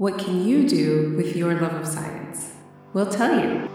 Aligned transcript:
What 0.00 0.16
can 0.18 0.46
you 0.46 0.66
do 0.66 1.12
with 1.14 1.36
your 1.36 1.60
love 1.60 1.74
of 1.74 1.86
science? 1.86 2.54
We'll 2.94 3.10
tell 3.10 3.38
you. 3.38 3.68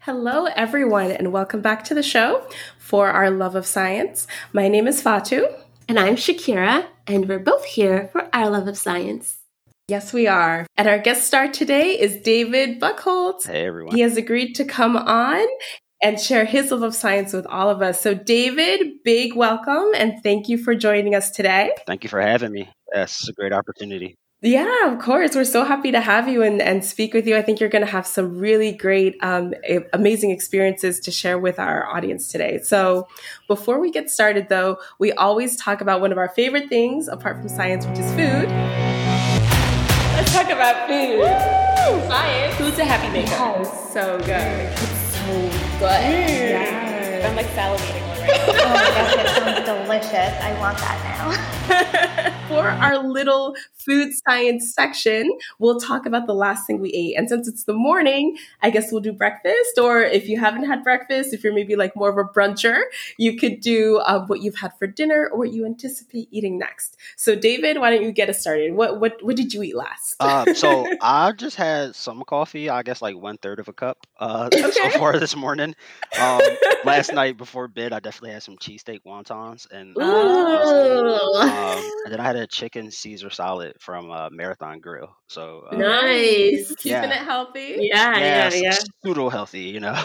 Hello, 0.00 0.44
everyone, 0.54 1.12
and 1.12 1.32
welcome 1.32 1.62
back 1.62 1.84
to 1.84 1.94
the 1.94 2.02
show 2.02 2.46
for 2.76 3.08
our 3.08 3.30
love 3.30 3.54
of 3.54 3.64
science. 3.64 4.26
My 4.52 4.68
name 4.68 4.86
is 4.86 5.00
Fatu. 5.00 5.48
And 5.90 5.98
I'm 5.98 6.16
Shakira, 6.16 6.86
and 7.06 7.26
we're 7.26 7.38
both 7.38 7.64
here 7.64 8.08
for 8.12 8.28
our 8.34 8.50
love 8.50 8.68
of 8.68 8.76
science. 8.76 9.38
Yes, 9.88 10.12
we 10.12 10.26
are. 10.26 10.66
And 10.76 10.86
our 10.86 10.98
guest 10.98 11.26
star 11.26 11.48
today 11.48 11.98
is 11.98 12.20
David 12.20 12.78
Buckholtz. 12.78 13.46
Hey, 13.46 13.64
everyone. 13.64 13.94
He 13.96 14.02
has 14.02 14.18
agreed 14.18 14.52
to 14.56 14.66
come 14.66 14.98
on 14.98 15.46
and 16.02 16.20
share 16.20 16.44
his 16.44 16.70
love 16.72 16.82
of 16.82 16.94
science 16.94 17.32
with 17.32 17.46
all 17.46 17.70
of 17.70 17.80
us. 17.80 18.02
So, 18.02 18.12
David, 18.12 19.02
big 19.02 19.34
welcome 19.34 19.92
and 19.96 20.22
thank 20.22 20.50
you 20.50 20.58
for 20.58 20.74
joining 20.74 21.14
us 21.14 21.30
today. 21.30 21.72
Thank 21.86 22.04
you 22.04 22.10
for 22.10 22.20
having 22.20 22.52
me. 22.52 22.68
Yes, 22.94 23.20
it's 23.20 23.30
a 23.30 23.32
great 23.32 23.54
opportunity. 23.54 24.14
Yeah, 24.40 24.92
of 24.92 25.00
course. 25.00 25.34
We're 25.34 25.44
so 25.44 25.64
happy 25.64 25.90
to 25.90 26.00
have 26.00 26.28
you 26.28 26.44
and, 26.44 26.62
and 26.62 26.84
speak 26.84 27.12
with 27.12 27.26
you. 27.26 27.36
I 27.36 27.42
think 27.42 27.58
you're 27.58 27.68
going 27.68 27.84
to 27.84 27.90
have 27.90 28.06
some 28.06 28.38
really 28.38 28.70
great, 28.70 29.16
um, 29.20 29.52
amazing 29.92 30.30
experiences 30.30 31.00
to 31.00 31.10
share 31.10 31.40
with 31.40 31.58
our 31.58 31.88
audience 31.88 32.28
today. 32.28 32.60
So, 32.62 33.08
before 33.48 33.80
we 33.80 33.90
get 33.90 34.10
started, 34.10 34.48
though, 34.48 34.78
we 35.00 35.10
always 35.12 35.56
talk 35.56 35.80
about 35.80 36.00
one 36.00 36.12
of 36.12 36.18
our 36.18 36.28
favorite 36.28 36.68
things 36.68 37.08
apart 37.08 37.38
from 37.38 37.48
science, 37.48 37.84
which 37.84 37.98
is 37.98 38.08
food. 38.12 38.48
Let's 40.14 40.32
talk 40.32 40.50
about 40.50 40.88
food. 40.88 41.18
Woo! 41.18 42.08
Science. 42.08 42.54
Food's 42.54 42.78
a 42.78 42.84
happy 42.84 43.12
maker. 43.12 43.30
Yes. 43.30 43.92
So 43.92 44.18
good. 44.18 44.28
It's 44.28 45.16
so 45.16 45.78
good. 45.80 46.50
Yeah. 46.50 47.28
I'm 47.28 47.34
like 47.34 47.46
salivating 47.46 48.02
already. 48.02 48.18
Oh 48.60 48.68
my 48.68 48.84
gosh, 48.84 49.14
it 49.14 49.28
sounds 49.36 49.64
delicious. 49.64 50.42
I 50.42 50.56
want 50.60 50.78
that 50.78 52.28
now. 52.28 52.34
For 52.48 52.66
our 52.66 52.98
little 52.98 53.54
food 53.74 54.12
science 54.14 54.72
section, 54.74 55.30
we'll 55.58 55.78
talk 55.78 56.06
about 56.06 56.26
the 56.26 56.34
last 56.34 56.66
thing 56.66 56.80
we 56.80 56.90
ate. 56.92 57.14
And 57.16 57.28
since 57.28 57.46
it's 57.46 57.64
the 57.64 57.74
morning, 57.74 58.38
I 58.62 58.70
guess 58.70 58.90
we'll 58.90 59.02
do 59.02 59.12
breakfast. 59.12 59.78
Or 59.78 60.00
if 60.00 60.28
you 60.28 60.40
haven't 60.40 60.64
had 60.64 60.82
breakfast, 60.82 61.34
if 61.34 61.44
you're 61.44 61.52
maybe 61.52 61.76
like 61.76 61.94
more 61.94 62.08
of 62.08 62.16
a 62.16 62.24
bruncher, 62.24 62.84
you 63.18 63.36
could 63.36 63.60
do 63.60 63.98
uh, 63.98 64.24
what 64.26 64.40
you've 64.40 64.56
had 64.56 64.72
for 64.78 64.86
dinner 64.86 65.28
or 65.30 65.38
what 65.38 65.52
you 65.52 65.66
anticipate 65.66 66.28
eating 66.30 66.58
next. 66.58 66.96
So, 67.16 67.34
David, 67.34 67.78
why 67.78 67.90
don't 67.90 68.02
you 68.02 68.12
get 68.12 68.30
us 68.30 68.40
started? 68.40 68.74
What 68.74 68.98
what 68.98 69.22
what 69.22 69.36
did 69.36 69.52
you 69.52 69.62
eat 69.62 69.76
last? 69.76 70.16
Uh, 70.18 70.54
so 70.54 70.86
I 71.02 71.32
just 71.32 71.56
had 71.56 71.94
some 71.94 72.22
coffee. 72.24 72.70
I 72.70 72.82
guess 72.82 73.02
like 73.02 73.16
one 73.16 73.36
third 73.36 73.58
of 73.58 73.68
a 73.68 73.74
cup 73.74 74.06
uh, 74.18 74.48
so 74.72 74.90
far 74.90 75.18
this 75.18 75.36
morning. 75.36 75.74
Um, 76.18 76.40
last 76.84 77.12
night 77.12 77.36
before 77.36 77.68
bed, 77.68 77.92
I 77.92 78.00
definitely 78.00 78.30
had 78.30 78.42
some 78.42 78.56
cheesesteak 78.56 79.02
wontons, 79.04 79.70
and 79.70 79.94
uh, 79.98 80.02
um, 80.02 81.92
and 82.04 82.12
then 82.12 82.20
I 82.20 82.24
had 82.24 82.37
a 82.38 82.46
chicken 82.46 82.90
Caesar 82.90 83.30
salad 83.30 83.74
from 83.80 84.10
uh, 84.10 84.28
Marathon 84.30 84.80
Grill. 84.80 85.14
So 85.28 85.64
uh, 85.70 85.76
Nice. 85.76 86.74
Keeping 86.78 87.10
it 87.10 87.12
healthy. 87.12 87.76
Yeah, 87.80 88.16
yeah, 88.18 88.50
yeah. 88.54 88.76
pseudo 89.04 89.28
healthy. 89.28 89.62
You 89.62 89.80
know, 89.80 89.94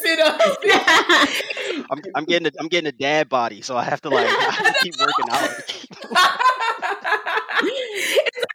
Pseudo- 0.00 0.36
I'm, 1.90 2.00
I'm 2.14 2.24
getting 2.24 2.46
a, 2.48 2.50
I'm 2.58 2.68
getting 2.68 2.88
a 2.88 2.92
dad 2.92 3.28
body, 3.28 3.62
so 3.62 3.76
I 3.76 3.84
have 3.84 4.00
to 4.02 4.08
like 4.10 4.26
have 4.28 4.66
to 4.66 4.74
keep 4.82 4.94
working 4.98 5.26
out. 5.30 5.50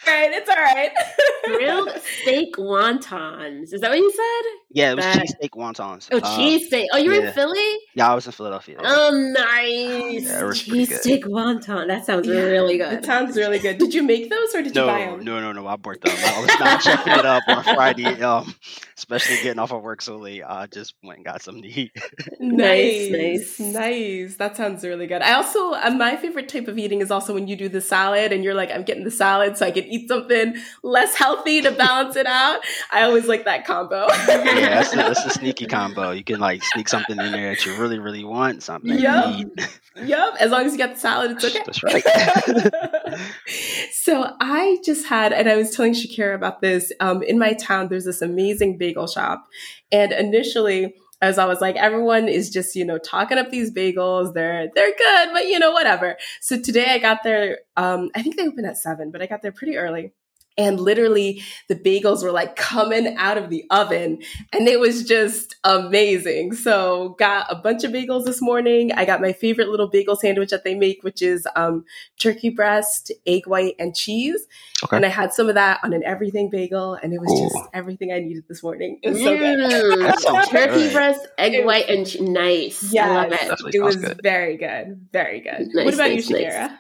It's 0.06 0.50
all 0.50 0.56
right. 0.56 0.92
It's 0.96 1.48
all 1.48 1.54
right. 1.54 1.58
Grilled 1.60 2.02
steak 2.22 2.56
wontons. 2.56 3.74
Is 3.74 3.82
that 3.82 3.90
what 3.90 3.98
you 4.00 4.12
said? 4.12 4.52
yeah, 4.72 4.92
it 4.92 4.96
was 4.96 5.06
That- 5.06 5.18
cheesesteak 5.26 5.50
wontons. 5.52 6.08
Oh, 6.12 6.20
Uh, 6.20 6.36
cheese 6.38 6.68
steak. 6.68 6.88
Oh, 6.94 6.98
you're 6.98 7.16
yeah. 7.16 7.28
in 7.28 7.34
Philly? 7.34 7.78
Yeah, 7.96 8.12
I 8.12 8.16
was 8.16 8.26
in 8.28 8.32
Philadelphia. 8.32 8.78
yeah. 8.82 8.88
Oh, 8.88 9.34
nice. 9.38 10.24
Yeah, 10.26 10.48
it 10.50 10.54
cheese 10.54 11.00
steak 11.02 11.26
wonton. 11.26 11.88
That 11.88 12.06
sounds 12.06 12.28
Yeah, 12.28 12.42
really 12.42 12.76
It 12.76 12.90
good. 12.90 13.06
sounds 13.06 13.36
really 13.36 13.60
good. 13.60 13.78
Did 13.78 13.94
you 13.94 14.04
make 14.04 14.30
those 14.30 14.54
or 14.56 14.62
did 14.62 14.76
you 14.76 14.84
buy 14.86 15.00
them? 15.06 15.24
no, 15.24 15.40
no, 15.42 15.52
no. 15.52 15.66
I 15.68 15.76
bought 15.76 16.02
them. 16.02 16.16
I 16.16 16.40
was 16.40 16.60
not 16.60 16.82
checking 16.82 17.14
it 17.14 17.26
up 17.26 17.44
on 17.48 17.64
Friday. 17.64 18.22
Um, 18.30 18.54
especially 18.98 19.38
getting 19.42 19.60
off 19.60 19.72
of 19.72 19.82
work 19.82 20.02
so 20.02 20.18
late. 20.18 20.44
I 20.44 20.68
just 20.68 20.94
went 21.04 21.18
and 21.20 21.26
got 21.26 21.42
something 21.42 21.64
to 21.64 21.70
eat. 21.70 21.92
Nice, 22.40 23.10
Nice, 23.12 23.60
nice, 23.60 23.60
nice. 23.74 24.36
That 24.38 24.56
sounds 24.58 24.84
really 24.84 25.08
good. 25.08 25.22
I 25.22 25.34
also, 25.34 25.72
uh, 25.74 25.90
my 25.92 26.16
favorite 26.18 26.48
type 26.50 26.68
of 26.68 26.78
eating 26.78 27.02
is 27.02 27.10
also 27.12 27.34
when 27.34 27.48
you 27.48 27.56
do 27.56 27.70
the 27.70 27.82
salad 27.82 28.32
and 28.32 28.44
you're 28.44 28.54
like, 28.54 28.72
I'm 28.72 28.84
getting 28.84 29.04
the 29.04 29.12
salad 29.12 29.58
so 29.58 29.66
I 29.66 29.72
can 29.72 29.86
eat 29.90 30.08
something 30.08 30.56
less 30.84 31.16
healthy 31.16 31.62
to 31.62 31.72
balance 31.72 32.16
it 32.16 32.26
out. 32.26 32.62
I 32.92 33.04
always 33.04 33.26
like 33.26 33.46
that 33.46 33.66
combo. 33.66 34.08
yeah, 34.28 34.82
that's 34.82 34.94
a, 34.94 34.96
that's 34.98 35.26
a 35.26 35.30
sneaky 35.32 35.66
combo. 35.66 36.12
You 36.12 36.24
can 36.24 36.40
like 36.40 36.64
sneak 36.64 36.88
something 36.88 37.18
in 37.20 37.32
there 37.32 37.56
that 37.56 37.66
you 37.66 37.76
really, 37.76 38.00
really 38.00 38.24
want, 38.24 38.64
something 38.64 38.92
that 38.92 39.02
Yup. 39.02 39.40
you 39.40 39.52
eat. 39.58 39.80
yep. 40.08 40.36
As 40.40 40.52
long 40.52 40.66
as 40.66 40.74
you 40.74 40.78
got 40.78 40.94
the 40.94 41.00
salad, 41.00 41.32
it's 41.32 41.46
okay. 41.46 41.64
That's 41.66 41.84
right. 41.84 43.20
so 43.92 44.36
I 44.40 44.78
just 44.84 45.08
had, 45.08 45.34
and 45.34 45.50
I 45.50 45.56
was 45.56 45.72
telling 45.72 45.94
Shakira 45.94 46.36
about 46.36 46.62
this. 46.62 46.92
Um, 47.00 47.24
in 47.24 47.40
my 47.40 47.54
town, 47.54 47.88
there's 47.90 48.06
this 48.06 48.22
amazing 48.22 48.78
bagel 48.78 49.08
shop, 49.08 49.48
and 49.92 50.12
initially, 50.12 50.96
as 51.22 51.38
I 51.38 51.46
was 51.46 51.58
always 51.58 51.62
like, 51.62 51.76
everyone 51.76 52.28
is 52.28 52.50
just 52.50 52.76
you 52.76 52.86
know 52.86 52.98
talking 52.98 53.38
up 53.38 53.50
these 53.50 53.72
bagels. 53.72 54.34
They're 54.34 54.70
they're 54.74 54.96
good, 54.96 55.30
but 55.34 55.48
you 55.48 55.60
know 55.60 55.72
whatever. 55.72 56.18
So 56.42 56.60
today 56.60 56.88
I 56.92 57.00
got 57.00 57.24
there. 57.24 57.60
Um, 57.78 58.10
I 58.16 58.22
think 58.22 58.38
they 58.38 58.48
open 58.48 58.66
at 58.66 58.78
seven, 58.78 59.12
but 59.12 59.22
I 59.22 59.26
got 59.26 59.42
there 59.42 59.52
pretty 59.52 59.78
early. 59.78 60.14
And 60.60 60.80
literally, 60.80 61.42
the 61.70 61.76
bagels 61.76 62.22
were 62.22 62.32
like 62.34 62.56
coming 62.58 63.16
out 63.18 63.38
of 63.38 63.50
the 63.50 63.64
oven, 63.72 64.22
and 64.54 64.68
it 64.68 64.80
was 64.80 65.04
just 65.06 65.56
amazing. 65.64 66.54
So, 66.54 67.16
got 67.18 67.48
a 67.50 67.56
bunch 67.56 67.84
of 67.86 67.92
bagels 67.92 68.26
this 68.26 68.42
morning. 68.42 68.92
I 68.92 69.06
got 69.06 69.22
my 69.22 69.32
favorite 69.32 69.70
little 69.70 69.88
bagel 69.88 70.16
sandwich 70.18 70.50
that 70.50 70.66
they 70.66 70.76
make, 70.76 71.02
which 71.02 71.22
is 71.22 71.48
um, 71.56 71.86
turkey 72.20 72.50
breast, 72.50 73.12
egg 73.26 73.48
white, 73.48 73.76
and 73.80 73.96
cheese. 73.96 74.46
Okay. 74.84 74.98
And 74.98 75.06
I 75.06 75.10
had 75.10 75.32
some 75.34 75.48
of 75.48 75.56
that 75.56 75.80
on 75.84 75.94
an 75.94 76.04
everything 76.06 76.50
bagel, 76.50 76.96
and 76.96 77.14
it 77.14 77.20
was 77.22 77.32
Ooh. 77.32 77.50
just 77.50 77.70
everything 77.74 78.12
I 78.12 78.20
needed 78.20 78.44
this 78.50 78.62
morning. 78.62 79.00
It 79.02 79.12
was 79.12 79.20
so 79.20 79.38
good. 79.38 79.60
Mm, 79.60 80.00
That 80.34 80.48
Turkey 80.52 80.74
good. 80.84 80.94
breast, 80.94 81.26
egg 81.38 81.54
It 81.54 81.60
was- 81.60 81.66
white, 81.68 81.90
and 81.90 82.06
che- 82.06 82.20
nice. 82.20 82.94
I 82.96 83.08
love 83.08 83.26
it. 83.32 83.40
Definitely 83.40 83.72
it 83.76 83.82
was 83.82 83.96
good. 83.96 84.20
very 84.22 84.58
good, 84.58 85.08
very 85.14 85.40
good. 85.40 85.70
Nice, 85.74 85.86
what 85.86 85.94
about 85.94 86.10
nice, 86.10 86.30
you, 86.30 86.36
nice. 86.42 86.54
Shakira? 86.54 86.78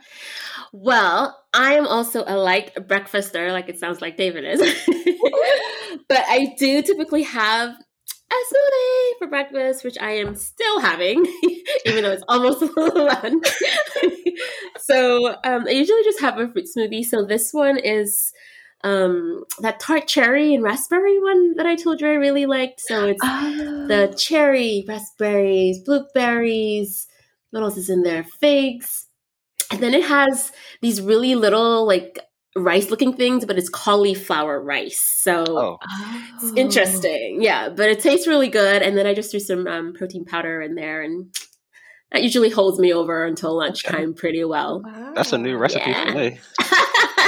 Well, 0.73 1.38
I 1.53 1.73
am 1.73 1.87
also 1.87 2.23
a 2.27 2.37
light 2.37 2.75
breakfaster, 2.75 3.51
like 3.51 3.69
it 3.69 3.79
sounds 3.79 4.01
like 4.01 4.17
David 4.17 4.45
is. 4.45 4.59
but 6.07 6.23
I 6.27 6.55
do 6.57 6.81
typically 6.81 7.23
have 7.23 7.69
a 7.71 8.35
smoothie 8.35 9.17
for 9.17 9.27
breakfast, 9.27 9.83
which 9.83 9.97
I 9.99 10.11
am 10.11 10.35
still 10.35 10.79
having, 10.79 11.25
even 11.85 12.03
though 12.03 12.11
it's 12.11 12.23
almost 12.27 12.61
lunch. 12.77 13.47
so 14.77 15.29
um, 15.43 15.65
I 15.67 15.71
usually 15.71 16.03
just 16.03 16.21
have 16.21 16.37
a 16.37 16.47
fruit 16.47 16.67
smoothie. 16.75 17.03
So 17.03 17.25
this 17.25 17.51
one 17.51 17.79
is 17.79 18.31
um, 18.83 19.43
that 19.59 19.79
tart 19.79 20.07
cherry 20.07 20.53
and 20.53 20.63
raspberry 20.63 21.19
one 21.19 21.55
that 21.55 21.65
I 21.65 21.75
told 21.75 21.99
you 22.01 22.07
I 22.07 22.13
really 22.13 22.45
liked. 22.45 22.79
So 22.81 23.07
it's 23.07 23.21
the 23.21 24.13
cherry, 24.17 24.85
raspberries, 24.87 25.79
blueberries. 25.79 27.07
What 27.49 27.63
else 27.63 27.77
is 27.77 27.89
in 27.89 28.03
there? 28.03 28.23
Figs. 28.23 29.08
And 29.71 29.81
then 29.81 29.93
it 29.93 30.03
has 30.05 30.51
these 30.81 31.01
really 31.01 31.35
little, 31.35 31.85
like, 31.85 32.19
rice 32.55 32.89
looking 32.89 33.13
things, 33.13 33.45
but 33.45 33.57
it's 33.57 33.69
cauliflower 33.69 34.59
rice. 34.61 34.99
So 34.99 35.43
Oh, 35.47 35.77
it's 36.41 36.51
interesting. 36.57 37.37
Yeah, 37.41 37.69
but 37.69 37.89
it 37.89 37.99
tastes 37.99 38.27
really 38.27 38.47
good. 38.49 38.81
And 38.81 38.97
then 38.97 39.05
I 39.05 39.13
just 39.13 39.31
threw 39.31 39.39
some 39.39 39.67
um, 39.67 39.93
protein 39.93 40.25
powder 40.25 40.61
in 40.61 40.75
there, 40.75 41.01
and 41.03 41.33
that 42.11 42.23
usually 42.23 42.49
holds 42.49 42.79
me 42.79 42.91
over 42.91 43.23
until 43.25 43.55
lunchtime 43.55 44.15
pretty 44.15 44.43
well. 44.43 44.81
Wow. 44.83 45.11
that's 45.15 45.31
a 45.31 45.37
new 45.37 45.57
recipe 45.57 45.91
Yeah. 45.91 46.05
for 46.11 46.17
me. 46.17 46.39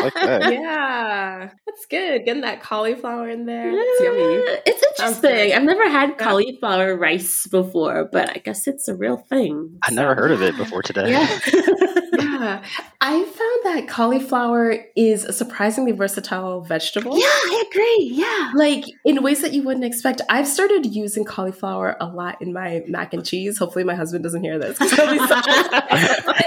Like 0.02 0.14
that. 0.16 0.52
Yeah, 0.54 1.50
that's 1.68 1.86
good. 1.86 2.26
Getting 2.26 2.42
that 2.42 2.64
cauliflower 2.64 3.30
in 3.30 3.46
there. 3.46 3.70
It's 3.72 4.02
yummy. 4.02 4.62
It's 4.66 4.84
interesting. 5.00 5.54
I've 5.54 5.62
never 5.62 5.88
had 5.88 6.10
Yeah. 6.12 6.16
cauliflower 6.16 6.96
rice 6.98 7.46
before, 7.46 8.10
but 8.12 8.28
I 8.32 8.40
guess 8.40 8.66
it's 8.68 8.88
a 8.88 8.96
real 8.96 9.18
thing. 9.18 9.78
I 9.88 9.92
never 9.92 10.16
heard 10.16 10.32
of 10.32 10.42
it 10.42 10.58
before 10.58 10.82
today. 10.82 11.12
Yeah. 11.12 11.28
Yeah, 12.22 12.64
I 13.02 13.24
found 13.24 13.76
that 13.76 13.88
cauliflower 13.88 14.78
is 14.96 15.26
a 15.26 15.34
surprisingly 15.34 15.92
versatile 15.92 16.62
vegetable. 16.62 17.18
yeah, 17.18 17.26
I 17.26 17.64
agree. 17.70 18.10
Yeah. 18.14 18.52
Like 18.56 18.86
in 19.06 19.22
ways 19.24 19.42
that 19.42 19.54
you 19.54 19.64
wouldn't 19.64 19.86
expect. 19.86 20.22
I've 20.30 20.48
started 20.48 20.86
using 20.86 21.26
cauliflower 21.26 21.98
a 22.00 22.06
lot 22.06 22.42
in 22.42 22.54
my 22.54 22.84
mac 22.88 23.14
and 23.14 23.26
cheese. 23.26 23.58
Hopefully, 23.58 23.84
my 23.84 23.96
husband 23.96 24.24
doesn't 24.24 24.44
hear 24.44 24.58
this. 24.60 24.78
he'll 24.78 24.90
be 25.12 25.20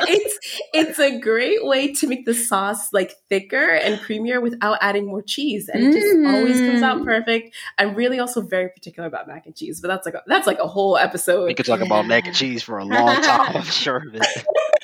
it's 0.07 0.39
it's 0.73 0.99
a 0.99 1.19
great 1.19 1.65
way 1.65 1.93
to 1.95 2.07
make 2.07 2.25
the 2.27 2.35
sauce 2.35 2.93
like 2.93 3.15
thicker 3.29 3.71
and 3.71 3.99
creamier 4.01 4.41
without 4.43 4.79
adding 4.81 5.07
more 5.07 5.23
cheese, 5.23 5.69
and 5.69 5.83
it 5.85 5.93
just 5.93 6.35
always 6.35 6.61
comes 6.61 6.83
out 6.83 6.95
Mm. 6.95 7.05
perfect. 7.05 7.55
I'm 7.77 7.95
really 7.95 8.21
also 8.21 8.41
very 8.41 8.69
particular 8.69 9.09
about 9.09 9.27
mac 9.27 9.47
and 9.47 9.55
cheese, 9.57 9.81
but 9.81 9.89
that's 9.89 10.07
like 10.07 10.15
a, 10.15 10.23
that's 10.27 10.47
like 10.47 10.59
a 10.61 10.69
whole 10.69 10.97
episode. 10.97 11.47
We 11.47 11.55
could 11.55 11.67
talk 11.67 11.81
about 11.81 12.07
mac 12.07 12.27
and 12.27 12.37
cheese 12.37 12.63
for 12.63 12.79
a 12.79 12.85
long 12.85 13.21
time. 13.23 13.57
I'm 13.57 13.63
sure 13.65 13.97
of 13.97 14.15
it. 14.15 14.25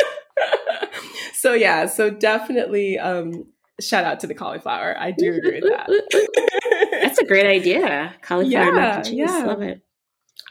so 1.41 1.55
yeah, 1.55 1.87
so 1.87 2.11
definitely 2.11 2.99
um 2.99 3.47
shout 3.81 4.05
out 4.05 4.21
to 4.21 4.27
the 4.27 4.35
cauliflower. 4.35 4.95
I 4.99 5.11
do 5.11 5.33
agree 5.33 5.63
with 5.63 5.73
that. 5.73 6.91
That's 7.01 7.19
a 7.19 7.25
great 7.25 7.47
idea. 7.47 8.15
Cauliflower 8.21 8.73
mac 8.73 8.97
and 8.97 9.05
cheese. 9.07 9.15
Yeah, 9.17 9.39
yeah. 9.39 9.45
Love 9.47 9.63
it. 9.63 9.81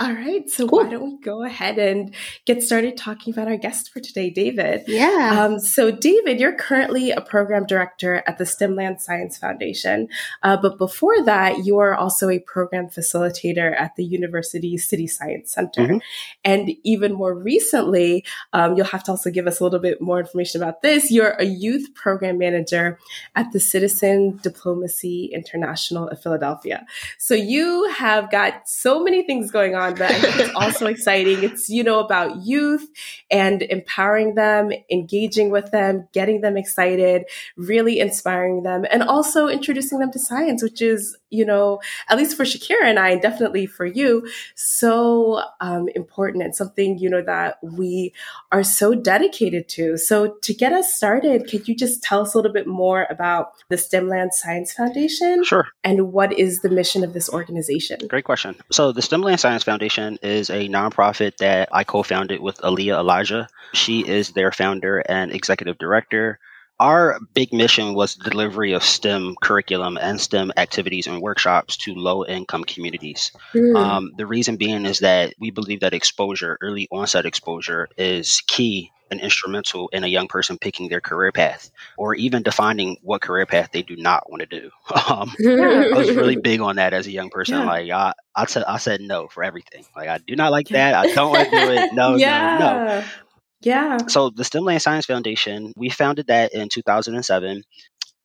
All 0.02 0.14
right, 0.14 0.50
so 0.50 0.66
Cool. 0.66 0.86
why 0.86 0.90
don't 0.92 1.04
we 1.04 1.18
go 1.22 1.44
ahead 1.44 1.78
and 1.78 2.16
get 2.46 2.64
started 2.64 2.96
talking 2.96 3.34
about 3.34 3.50
our 3.50 3.58
guest 3.58 3.92
for 3.92 4.00
today, 4.00 4.30
David? 4.30 4.84
Yeah. 4.88 5.38
Um, 5.44 5.60
so, 5.60 5.92
David, 5.92 6.40
you're 6.40 6.56
currently 6.56 7.12
a 7.12 7.20
program 7.20 7.66
director 7.66 8.24
at 8.26 8.38
the 8.38 8.46
STEMland 8.46 9.02
Science 9.02 9.38
Foundation. 9.38 10.08
Uh, 10.42 10.56
but 10.56 10.78
before 10.78 11.22
that, 11.26 11.66
you 11.66 11.80
are 11.80 11.94
also 11.96 12.30
a 12.30 12.40
program 12.40 12.88
facilitator 12.88 13.78
at 13.78 13.98
the 13.98 14.06
University 14.06 14.78
City 14.78 15.06
Science 15.06 15.52
Center. 15.52 15.82
Mhm. 15.82 16.02
And 16.46 16.72
even 16.86 17.12
more 17.12 17.34
recently, 17.34 18.24
um, 18.54 18.78
you'll 18.78 18.86
have 18.86 19.04
to 19.04 19.12
also 19.12 19.30
give 19.30 19.48
us 19.48 19.60
a 19.60 19.66
little 19.66 19.80
bit 19.80 20.00
more 20.00 20.22
information 20.22 20.62
about 20.64 20.82
this. 20.82 21.12
You're 21.12 21.32
a 21.32 21.44
youth 21.46 21.94
program 21.94 22.38
manager 22.38 22.98
at 23.36 23.52
the 23.52 23.60
Citizen 23.60 24.40
Diplomacy 24.42 25.26
International 25.34 26.08
of 26.08 26.22
Philadelphia. 26.24 26.86
So, 27.18 27.34
you 27.34 27.84
have 27.90 28.32
got 28.32 28.70
so 28.70 29.04
many 29.04 29.24
things 29.24 29.52
going 29.52 29.76
on, 29.76 29.89
but 29.98 30.12
I 30.12 30.20
think 30.20 30.40
it's 30.40 30.56
also 30.56 30.88
exciting. 30.88 31.44
It's, 31.44 31.70
you 31.70 31.84
know, 31.84 32.00
about 32.00 32.46
youth 32.46 32.88
and 33.30 33.62
empowering 33.62 34.36
them, 34.36 34.72
engaging 34.92 35.50
with 35.50 35.72
them, 35.72 36.08
getting 36.14 36.42
them 36.42 36.58
excited, 36.58 37.26
really 37.58 38.00
inspiring 38.00 38.64
them, 38.64 38.86
and 38.92 39.04
also 39.04 39.48
introducing 39.48 40.00
them 40.00 40.12
to 40.12 40.20
science, 40.20 40.64
which 40.64 40.82
is, 40.82 41.18
you 41.30 41.46
know, 41.46 41.80
at 42.08 42.18
least 42.18 42.36
for 42.36 42.44
Shakira 42.44 42.84
and 42.84 43.00
I, 43.00 43.10
and 43.10 43.22
definitely 43.22 43.66
for 43.66 43.86
you, 43.86 44.28
so 44.56 45.42
um, 45.62 45.88
important 45.96 46.44
and 46.44 46.56
something, 46.56 46.98
you 46.98 47.10
know, 47.10 47.22
that 47.22 47.58
we 47.62 48.14
are 48.52 48.64
so 48.64 48.94
dedicated 48.94 49.68
to. 49.70 49.98
So, 49.98 50.36
to 50.42 50.54
get 50.54 50.74
us 50.74 50.94
started, 50.94 51.48
could 51.50 51.68
you 51.68 51.76
just 51.76 52.04
tell 52.04 52.22
us 52.22 52.34
a 52.34 52.38
little 52.38 52.54
bit 52.54 52.68
more 52.68 53.08
about 53.10 53.54
the 53.70 53.76
STEMland 53.76 54.34
Science 54.34 54.74
Foundation 54.74 55.44
Sure. 55.44 55.68
and 55.84 56.12
what 56.12 56.38
is 56.38 56.62
the 56.62 56.70
mission 56.70 57.04
of 57.04 57.14
this 57.14 57.30
organization? 57.30 58.00
Great 58.08 58.26
question. 58.26 58.56
So, 58.72 58.92
the 58.92 59.02
STEMland 59.02 59.40
Science 59.40 59.64
Foundation 59.64 60.18
is 60.22 60.50
a 60.50 60.68
nonprofit 60.68 61.38
that 61.38 61.70
I 61.72 61.84
co 61.84 62.04
founded 62.04 62.42
with 62.42 62.58
Aaliyah 62.58 63.00
Elijah. 63.00 63.48
She 63.74 64.08
is 64.08 64.32
their 64.32 64.52
founder 64.52 65.00
and 65.00 65.32
executive 65.32 65.78
director. 65.78 66.40
Our 66.80 67.20
big 67.34 67.52
mission 67.52 67.94
was 67.94 68.16
the 68.16 68.30
delivery 68.30 68.74
of 68.74 68.84
STEM 68.84 69.36
curriculum 69.42 69.98
and 69.98 70.20
STEM 70.20 70.54
activities 70.56 71.08
and 71.08 71.22
workshops 71.22 71.76
to 71.78 71.94
low 71.94 72.26
income 72.26 72.64
communities. 72.64 73.32
Hmm. 73.52 73.76
Um, 73.76 74.12
the 74.18 74.26
reason 74.26 74.56
being 74.56 74.86
is 74.86 75.00
that 75.00 75.34
we 75.40 75.52
believe 75.52 75.82
that 75.82 75.94
exposure, 75.94 76.58
early 76.62 76.88
onset 76.92 77.26
exposure, 77.26 77.90
is 77.98 78.42
key 78.48 78.92
and 79.12 79.20
instrumental 79.20 79.90
in 79.90 80.04
a 80.04 80.08
young 80.08 80.28
person 80.28 80.58
picking 80.58 80.90
their 80.90 81.02
career 81.02 81.32
path 81.32 81.72
or 81.98 82.16
even 82.16 82.44
defining 82.44 82.98
what 83.02 83.22
career 83.22 83.46
path 83.46 83.70
they 83.72 83.82
do 83.82 83.96
not 83.96 84.30
want 84.30 84.42
to 84.42 84.60
do. 84.60 84.70
Um, 85.10 85.34
I 85.40 85.92
was 85.96 86.12
really 86.12 86.36
big 86.44 86.62
on 86.62 86.76
that 86.76 86.94
as 86.94 87.08
a 87.08 87.12
young 87.12 87.30
person. 87.32 87.58
Yeah. 87.58 87.66
Like 87.66 87.90
I, 87.90 88.14
I 88.36 88.46
said, 88.46 88.64
I 88.66 88.78
said 88.78 89.02
no 89.02 89.28
for 89.28 89.44
everything. 89.44 89.86
Like 89.96 90.08
I 90.08 90.20
do 90.20 90.36
not 90.36 90.52
like 90.52 90.68
that. 90.68 90.94
I 90.94 91.14
don't 91.14 91.32
want 91.32 91.50
to 91.50 91.52
do 91.52 91.72
it. 91.72 91.94
No, 91.94 92.12
no, 92.12 92.18
no. 92.18 93.04
Yeah. 93.62 93.98
So 94.08 94.30
the 94.30 94.44
STEMland 94.44 94.82
Science 94.82 95.06
Foundation, 95.06 95.74
we 95.76 95.90
founded 95.90 96.28
that 96.28 96.54
in 96.54 96.70
2007. 96.70 97.64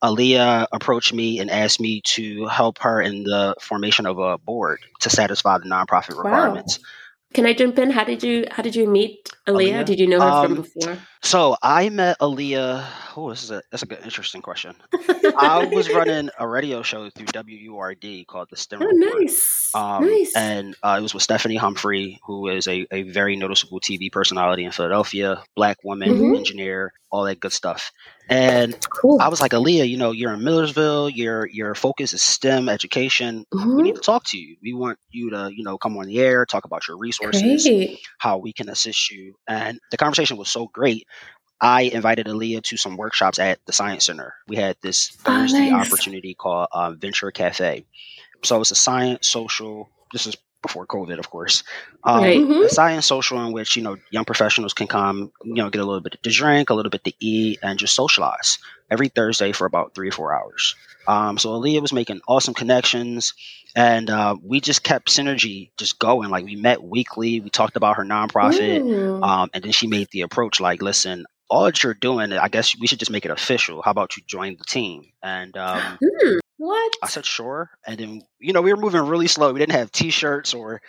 Aaliyah 0.02 0.66
approached 0.70 1.14
me 1.14 1.38
and 1.38 1.50
asked 1.50 1.81
me 1.81 2.02
to 2.04 2.46
help 2.46 2.78
her 2.81 3.00
in 3.00 3.22
the 3.22 3.54
formation 3.60 4.04
of 4.06 4.19
a 4.19 4.36
board 4.36 4.81
to 5.00 5.10
satisfy 5.10 5.58
the 5.58 5.64
nonprofit 5.64 6.22
Wow. 6.22 6.62
Can 7.34 7.46
I 7.46 7.52
jump 7.52 7.78
in? 7.78 7.90
How 7.90 8.04
did 8.04 8.22
you 8.22 8.46
How 8.50 8.62
did 8.62 8.76
you 8.76 8.86
meet 8.86 9.28
Aaliyah? 9.48 9.82
Aaliyah? 9.82 9.84
Did 9.84 9.98
you 10.00 10.06
know 10.06 10.20
her 10.20 10.42
from 10.44 10.52
Um, 10.52 10.62
before? 10.62 10.96
So 11.22 11.56
I 11.62 11.88
met 11.88 12.19
Aaliyah. 12.20 12.86
Oh, 13.16 13.31
this 13.31 13.42
is 13.42 13.50
a 13.50 13.60
that's 13.70 13.82
a 13.82 13.86
good 13.86 14.00
interesting 14.04 14.40
question. 14.40 14.75
I 15.36 15.69
was 15.72 15.90
running 15.92 16.31
a 16.38 16.46
radio 16.46 16.82
show 16.82 17.10
through 17.10 17.26
WURD 17.26 18.26
called 18.26 18.48
the 18.50 18.56
STEM 18.56 18.82
Oh, 18.82 18.86
Report. 18.86 19.20
nice. 19.20 19.70
Um, 19.75 20.04
nice. 20.06 20.32
And 20.36 20.76
uh, 20.82 20.96
it 20.98 21.02
was 21.02 21.12
with 21.14 21.22
Stephanie 21.25 21.56
Humphrey, 21.56 22.20
who 22.26 22.48
is 22.48 22.69
a, 22.69 22.86
a 22.92 23.02
very 23.02 23.36
noticeable 23.36 23.81
TV 23.81 24.10
personality 24.12 24.64
in 24.64 24.70
Philadelphia, 24.70 25.42
black 25.56 25.78
woman, 25.84 26.10
Mhm. 26.14 26.36
engineer, 26.38 26.92
all 27.10 27.25
that 27.25 27.40
good 27.40 27.52
stuff. 27.52 27.90
And 28.28 28.76
cool. 29.00 29.20
I 29.20 29.28
was 29.28 29.40
like, 29.40 29.52
Aaliyah, 29.52 29.88
you 29.88 29.96
know, 29.98 30.12
you're 30.12 30.32
in 30.32 30.42
Millersville. 30.42 31.10
Your 31.10 31.46
your 31.48 31.74
focus 31.74 32.12
is 32.14 32.22
STEM 32.22 32.68
education. 32.68 33.44
We 33.76 33.82
need 33.82 33.96
to 33.96 34.00
talk 34.00 34.24
to 34.26 34.38
you. 34.38 34.56
We 34.62 34.74
want 34.74 34.98
you 35.10 35.30
to, 35.30 35.50
you 35.54 35.62
know, 35.64 35.78
come 35.78 35.96
on 35.98 36.06
the 36.06 36.18
air, 36.20 36.46
talk 36.46 36.64
about 36.64 36.88
your 36.88 36.96
resources, 36.98 37.64
Great. 37.64 38.00
how 38.18 38.38
we 38.38 38.52
can 38.52 38.68
assist 38.70 39.10
you. 39.10 39.34
And 39.48 39.78
the 39.90 39.98
conversation 39.98 40.36
was 40.38 40.48
so 40.48 40.68
great. 40.72 41.06
I 41.60 41.82
invited 41.82 42.26
Aaliyah 42.26 42.62
to 42.64 42.76
some 42.76 42.96
workshops 42.96 43.38
at 43.38 43.58
the 43.66 43.72
Science 43.72 44.06
Center. 44.06 44.34
We 44.48 44.56
had 44.56 44.76
this 44.82 45.10
Oh, 45.26 45.32
Thursday 45.32 45.70
nice. 45.70 45.72
opportunity 45.72 46.34
called 46.34 46.68
um, 46.74 46.98
Venture 46.98 47.30
Cafe. 47.30 47.86
So 48.44 48.60
it's 48.60 48.70
a 48.70 48.76
science, 48.76 49.28
social. 49.28 49.90
This 50.12 50.26
is 50.26 50.36
before 50.64 50.87
COVID, 50.87 51.19
of 51.19 51.31
course. 51.31 51.62
Um, 52.05 52.22
Right. 52.22 52.40
Mhm. 52.40 52.64
A 52.64 52.69
science 52.69 53.06
social 53.06 53.38
in 53.44 53.52
which 53.52 53.76
you 53.76 53.82
know 53.82 53.96
young 54.11 54.25
professionals 54.25 54.75
can 54.75 54.87
come, 54.88 55.31
you 55.44 55.55
know, 55.62 55.70
get 55.70 55.81
a 55.81 55.84
little 55.84 56.00
bit 56.00 56.16
to 56.22 56.31
drink, 56.31 56.70
a 56.70 56.75
little 56.75 56.90
bit 56.90 57.05
to 57.05 57.12
eat, 57.20 57.58
and 57.62 57.78
just 57.78 57.94
socialize 57.94 58.58
every 58.90 59.08
Thursday 59.08 59.52
for 59.52 59.66
about 59.66 59.94
three 59.94 60.08
or 60.08 60.12
four 60.12 60.34
hours. 60.34 60.75
Um, 61.06 61.37
so 61.38 61.50
Aaliyah 61.50 61.82
was 61.82 61.93
making 61.93 62.20
awesome 62.26 62.55
connections, 62.55 63.34
and 63.76 64.08
uh, 64.11 64.37
we 64.43 64.61
just 64.61 64.82
kept 64.82 65.08
synergy 65.08 65.70
just 65.76 65.99
going. 65.99 66.31
Like 66.31 66.44
we 66.44 66.56
met 66.56 66.82
weekly, 66.82 67.40
we 67.40 67.50
talked 67.50 67.76
about 67.76 67.96
her 67.96 68.05
nonprofit, 68.05 68.81
Ooh. 68.81 69.22
um, 69.22 69.50
and 69.52 69.62
then 69.64 69.72
she 69.72 69.87
made 69.87 70.08
the 70.12 70.22
approach 70.22 70.60
like, 70.60 70.81
listen, 70.82 71.26
all 71.50 71.64
that 71.64 71.82
you're 71.82 71.94
doing, 71.94 72.32
I 72.32 72.49
guess 72.49 72.75
we 72.81 72.87
should 72.87 72.99
just 72.99 73.10
make 73.10 73.25
it 73.26 73.31
official. 73.31 73.82
How 73.82 73.90
about 73.90 74.17
you 74.17 74.22
join 74.26 74.56
the 74.56 74.64
team? 74.64 75.12
And 75.22 75.56
um, 75.56 75.99
Hmm. 76.02 76.38
What? 76.56 76.92
I 77.02 77.08
said, 77.08 77.26
sure. 77.26 77.70
And 77.86 77.98
then, 77.98 78.22
you 78.38 78.52
know, 78.52 78.62
we 78.62 78.72
were 78.72 78.80
moving 78.80 79.02
really 79.02 79.26
slow. 79.26 79.52
We 79.52 79.58
didn't 79.58 79.74
have 79.74 79.90
t-shirts 79.90 80.54
or 80.54 80.80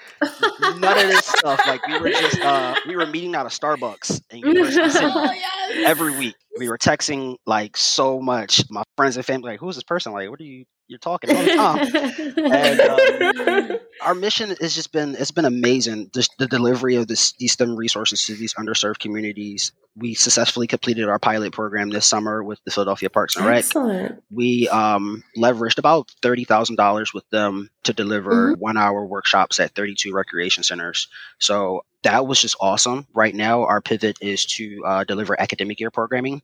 none 0.77 0.97
of 0.97 1.07
this 1.07 1.25
stuff. 1.39 1.59
Like 1.65 1.85
we 1.88 2.00
were 2.00 2.09
just, 2.12 2.39
uh, 2.39 2.75
we 2.88 2.95
were 2.95 3.06
meeting 3.07 3.33
out 3.35 3.45
of 3.47 3.51
Starbucks 3.51 4.21
in 4.29 4.39
University 4.39 4.89
City 4.89 5.06
Oh, 5.09 5.31
yes. 5.31 5.71
every 5.88 6.15
week. 6.17 6.35
We 6.59 6.69
were 6.69 6.77
texting 6.77 7.38
like 7.47 7.75
so 7.77 8.19
much. 8.21 8.63
My 8.69 8.83
friends 8.95 9.17
and 9.17 9.25
family, 9.25 9.51
like, 9.51 9.59
who's 9.59 9.75
this 9.75 9.83
person? 9.83 10.13
Like, 10.13 10.29
what 10.29 10.39
are 10.39 10.44
you, 10.44 10.65
you're 10.87 10.99
talking 10.99 11.35
all 11.35 11.43
the 11.43 11.55
time. 11.55 12.33
And, 12.55 12.79
um, 12.81 13.79
our 14.01 14.15
mission 14.15 14.55
has 14.61 14.75
just 14.75 14.91
been 14.91 15.15
it's 15.15 15.31
been 15.31 15.45
amazing 15.45 16.11
just 16.13 16.37
the 16.37 16.47
delivery 16.47 16.95
of 16.95 17.07
this, 17.07 17.33
these 17.33 17.53
STEM 17.53 17.75
resources 17.75 18.25
to 18.25 18.35
these 18.35 18.53
underserved 18.55 18.99
communities. 18.99 19.71
We 19.95 20.13
successfully 20.13 20.67
completed 20.67 21.07
our 21.07 21.19
pilot 21.19 21.53
program 21.53 21.89
this 21.89 22.05
summer 22.05 22.43
with 22.43 22.59
the 22.65 22.71
Philadelphia 22.71 23.09
Parks 23.09 23.35
and 23.35 23.45
Rec. 23.45 23.59
Excellent. 23.59 24.21
We 24.30 24.68
um, 24.68 25.23
leveraged 25.37 25.77
about 25.77 26.11
thirty 26.21 26.44
thousand 26.44 26.75
dollars 26.75 27.13
with 27.13 27.27
them 27.30 27.69
to 27.83 27.94
deliver 27.94 28.54
one 28.54 28.77
hour 28.77 29.06
workshops 29.06 29.59
at 29.59 29.73
thirty 29.73 29.95
two 29.95 30.13
recreation 30.13 30.63
centers. 30.63 31.07
So 31.39 31.85
that 32.06 32.28
was 32.28 32.40
just 32.40 32.56
awesome. 32.62 33.06
Right 33.14 33.33
now, 33.35 33.64
our 33.66 33.81
pivot 33.81 34.18
is 34.21 34.45
to 34.57 34.83
uh, 34.85 35.04
deliver 35.04 35.40
academic 35.42 35.80
year 35.80 35.90
programming 35.92 36.42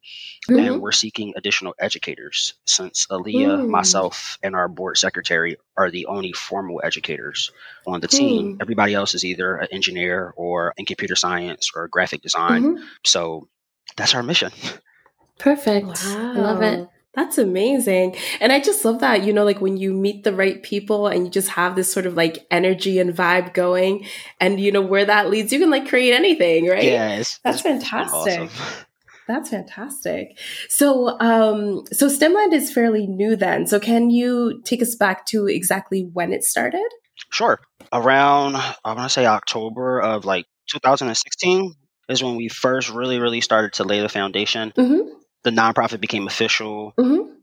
Mhm. 0.50 0.60
and 0.60 0.82
we're 0.82 0.92
seeking 0.92 1.34
additional 1.38 1.74
educators 1.80 2.56
since 2.66 3.06
Aaliyah, 3.12 3.62
Mm. 3.62 3.70
myself, 3.70 4.38
and 4.44 4.56
our 4.56 4.68
board 4.68 4.98
secretary 4.98 5.58
are 5.78 5.92
the 5.92 6.08
only 6.08 6.34
formal 6.34 6.82
educators 6.84 7.52
on 7.86 8.02
the 8.02 8.08
team. 8.08 8.58
Mm. 8.58 8.62
Everybody 8.62 8.94
else 8.96 9.14
is 9.14 9.24
either 9.24 9.56
an 9.56 9.68
engineer 9.72 10.34
or 10.36 10.74
in 10.78 10.86
computer 10.86 11.16
science 11.16 11.72
or 11.76 11.88
graphic 11.88 12.22
design. 12.24 12.64
Mhm. 12.78 12.84
So 13.06 13.48
that's 13.98 14.16
our 14.16 14.24
mission. 14.24 14.52
Perfect. 15.38 15.88
Wow. 16.06 16.34
Love 16.36 16.62
it. 16.64 16.90
That's 17.14 17.38
amazing. 17.38 18.16
And 18.40 18.54
I 18.54 18.62
just 18.62 18.86
love 18.86 19.00
that, 19.00 19.24
you 19.24 19.34
know, 19.34 19.44
like 19.44 19.60
when 19.60 19.76
you 19.76 19.94
meet 19.94 20.24
the 20.24 20.34
right 20.34 20.64
people 20.64 21.08
and 21.08 21.26
you 21.26 21.32
just 21.32 21.50
have 21.50 21.76
this 21.76 21.92
sort 21.92 22.06
of 22.06 22.16
like 22.16 22.46
energy 22.50 23.00
and 23.00 23.14
vibe 23.14 23.54
going 23.54 24.06
and 24.40 24.62
you 24.62 24.72
know 24.72 24.82
where 24.82 25.04
that 25.04 25.30
leads, 25.30 25.52
you 25.52 25.60
can 25.60 25.70
like 25.70 25.90
create 25.90 26.14
anything, 26.14 26.68
right? 26.68 26.84
Yeah, 26.84 27.16
it's, 27.16 27.40
That's 27.40 27.58
it's 27.58 27.64
fantastic. 27.64 28.42
awesome. 28.42 28.86
That's 29.28 29.50
fantastic. 29.50 30.38
So, 30.70 31.20
um, 31.20 31.84
so 31.92 32.08
STEMland 32.08 32.54
is 32.54 32.72
fairly 32.72 33.08
new 33.08 33.36
then. 33.36 33.68
So 33.68 33.80
can 33.80 34.10
you 34.10 34.62
take 34.64 34.82
us 34.82 34.96
back 34.96 35.26
to 35.28 35.48
exactly 35.48 36.10
when 36.14 36.32
it 36.32 36.44
started? 36.44 36.88
Sure. 37.30 37.60
Around, 37.94 38.56
I 38.56 38.94
want 38.94 39.04
to 39.04 39.10
say 39.10 39.26
October 39.26 40.02
of 40.02 40.26
like 40.26 40.46
2016 40.72 41.76
is 42.10 42.24
when 42.24 42.36
we 42.36 42.48
first 42.48 42.90
really, 42.90 43.20
really 43.20 43.42
started 43.42 43.74
to 43.74 43.84
lay 43.84 44.00
the 44.00 44.10
foundation. 44.10 44.72
Mm-hmm. 44.78 45.21
The 45.44 45.50
nonprofit 45.52 46.00
became 46.02 46.28
official. 46.28 46.94
Mm-hmm. 47.00 47.34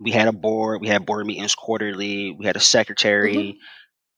We 0.00 0.10
had 0.12 0.28
a 0.28 0.32
board. 0.32 0.80
We 0.80 0.88
had 0.88 1.04
board 1.04 1.26
meetings 1.26 1.54
quarterly. 1.54 2.32
We 2.32 2.46
had 2.46 2.56
a 2.56 2.60
secretary. 2.60 3.58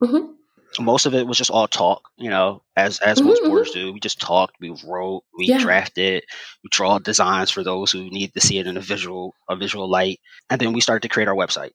Mm-hmm. 0.02 0.32
most 0.80 1.04
of 1.06 1.14
it 1.14 1.26
was 1.26 1.36
just 1.36 1.50
all 1.50 1.68
talk, 1.68 2.00
you 2.16 2.30
know, 2.30 2.62
as 2.76 2.98
as 3.00 3.20
Mhm, 3.20 3.26
most 3.26 3.42
boards 3.44 3.70
do. 3.72 3.92
We 3.92 4.00
just 4.00 4.20
talked, 4.20 4.56
we 4.58 4.70
wrote, 4.86 5.22
we 5.38 5.44
Yeah. 5.46 5.58
drafted, 5.58 6.24
we 6.64 6.68
draw 6.70 6.98
designs 6.98 7.50
for 7.50 7.62
those 7.62 7.92
who 7.92 8.08
need 8.10 8.32
to 8.34 8.40
see 8.40 8.58
it 8.58 8.66
in 8.66 8.76
a 8.78 8.80
visual 8.80 9.34
a 9.50 9.54
visual 9.56 9.88
light, 9.88 10.18
and 10.48 10.58
then 10.60 10.72
we 10.72 10.80
started 10.80 11.02
to 11.02 11.12
create 11.12 11.28
our 11.28 11.34
website. 11.36 11.72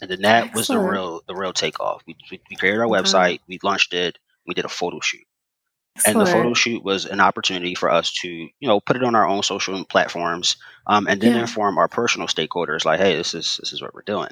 And 0.00 0.08
then 0.10 0.22
that 0.22 0.54
was 0.54 0.68
the 0.68 0.78
real 0.78 1.22
the 1.26 1.34
real 1.34 1.52
takeoff. 1.52 2.02
We 2.06 2.16
we, 2.30 2.56
created 2.56 2.80
our 2.80 2.86
website, 2.86 3.40
we 3.48 3.58
launched 3.64 3.92
it, 3.94 4.16
we 4.46 4.54
did 4.54 4.64
a 4.64 4.68
photo 4.68 5.00
shoot, 5.00 5.26
and 6.04 6.20
the 6.20 6.26
photo 6.26 6.52
shoot 6.54 6.84
was 6.84 7.06
an 7.06 7.20
opportunity 7.20 7.74
for 7.74 7.90
us 7.90 8.12
to 8.12 8.28
you 8.28 8.68
know 8.68 8.80
put 8.80 8.96
it 8.96 9.04
on 9.04 9.14
our 9.14 9.26
own 9.26 9.42
social 9.42 9.84
platforms 9.84 10.56
um, 10.86 11.06
and 11.08 11.20
then 11.20 11.32
Yeah. 11.34 11.40
inform 11.40 11.78
our 11.78 11.88
personal 11.88 12.28
stakeholders 12.28 12.84
like 12.84 13.00
hey 13.00 13.16
this 13.16 13.34
is 13.34 13.58
this 13.60 13.72
is 13.72 13.80
what 13.82 13.94
we're 13.94 14.02
doing. 14.02 14.30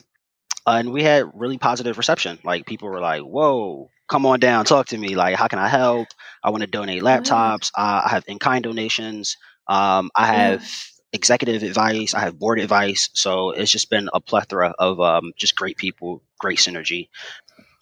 Uh, 0.67 0.77
and 0.79 0.93
we 0.93 1.03
had 1.03 1.31
really 1.35 1.59
positive 1.59 1.99
reception. 1.99 2.39
Like 2.45 2.67
people 2.67 2.89
were 2.89 3.01
like 3.01 3.23
whoa 3.23 3.91
come 4.09 4.27
on 4.27 4.41
down 4.41 4.65
talk 4.65 4.87
to 4.89 4.99
me. 4.99 5.15
Like 5.15 5.37
how 5.37 5.49
can 5.49 5.59
i 5.59 5.69
help? 5.69 6.09
I 6.43 6.51
want 6.51 6.63
to 6.63 6.67
donate 6.67 7.03
laptops. 7.03 7.71
Uh, 7.77 8.03
i 8.07 8.09
have 8.11 8.25
in-kind 8.29 8.65
donations. 8.65 9.37
Um, 9.69 10.11
i 10.17 10.27
Yeah. 10.27 10.49
have 10.51 10.69
executive 11.13 11.63
advice. 11.63 12.13
I 12.15 12.21
have 12.21 12.39
board 12.39 12.59
advice. 12.59 13.09
So 13.15 13.51
it's 13.53 13.71
just 13.71 13.89
been 13.91 14.09
a 14.13 14.21
plethora 14.21 14.75
of 14.79 15.01
um, 15.01 15.33
just 15.37 15.55
great 15.57 15.77
people 15.77 16.23
great 16.39 16.59
synergy. 16.59 17.09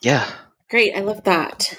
Yeah. 0.03 0.27
Great, 0.71 0.95
I 0.97 1.01
love 1.01 1.25
that. 1.25 1.75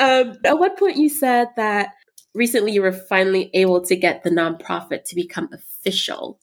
Um, 0.00 0.32
at 0.44 0.58
one 0.58 0.74
point, 0.76 0.96
you 0.96 1.10
said 1.10 1.48
that 1.56 1.90
recently 2.34 2.72
you 2.72 2.80
were 2.80 2.92
finally 2.92 3.50
able 3.52 3.82
to 3.82 3.94
get 3.94 4.22
the 4.22 4.30
nonprofit 4.30 5.04
to 5.04 5.14
become 5.14 5.50
official. 5.52 6.40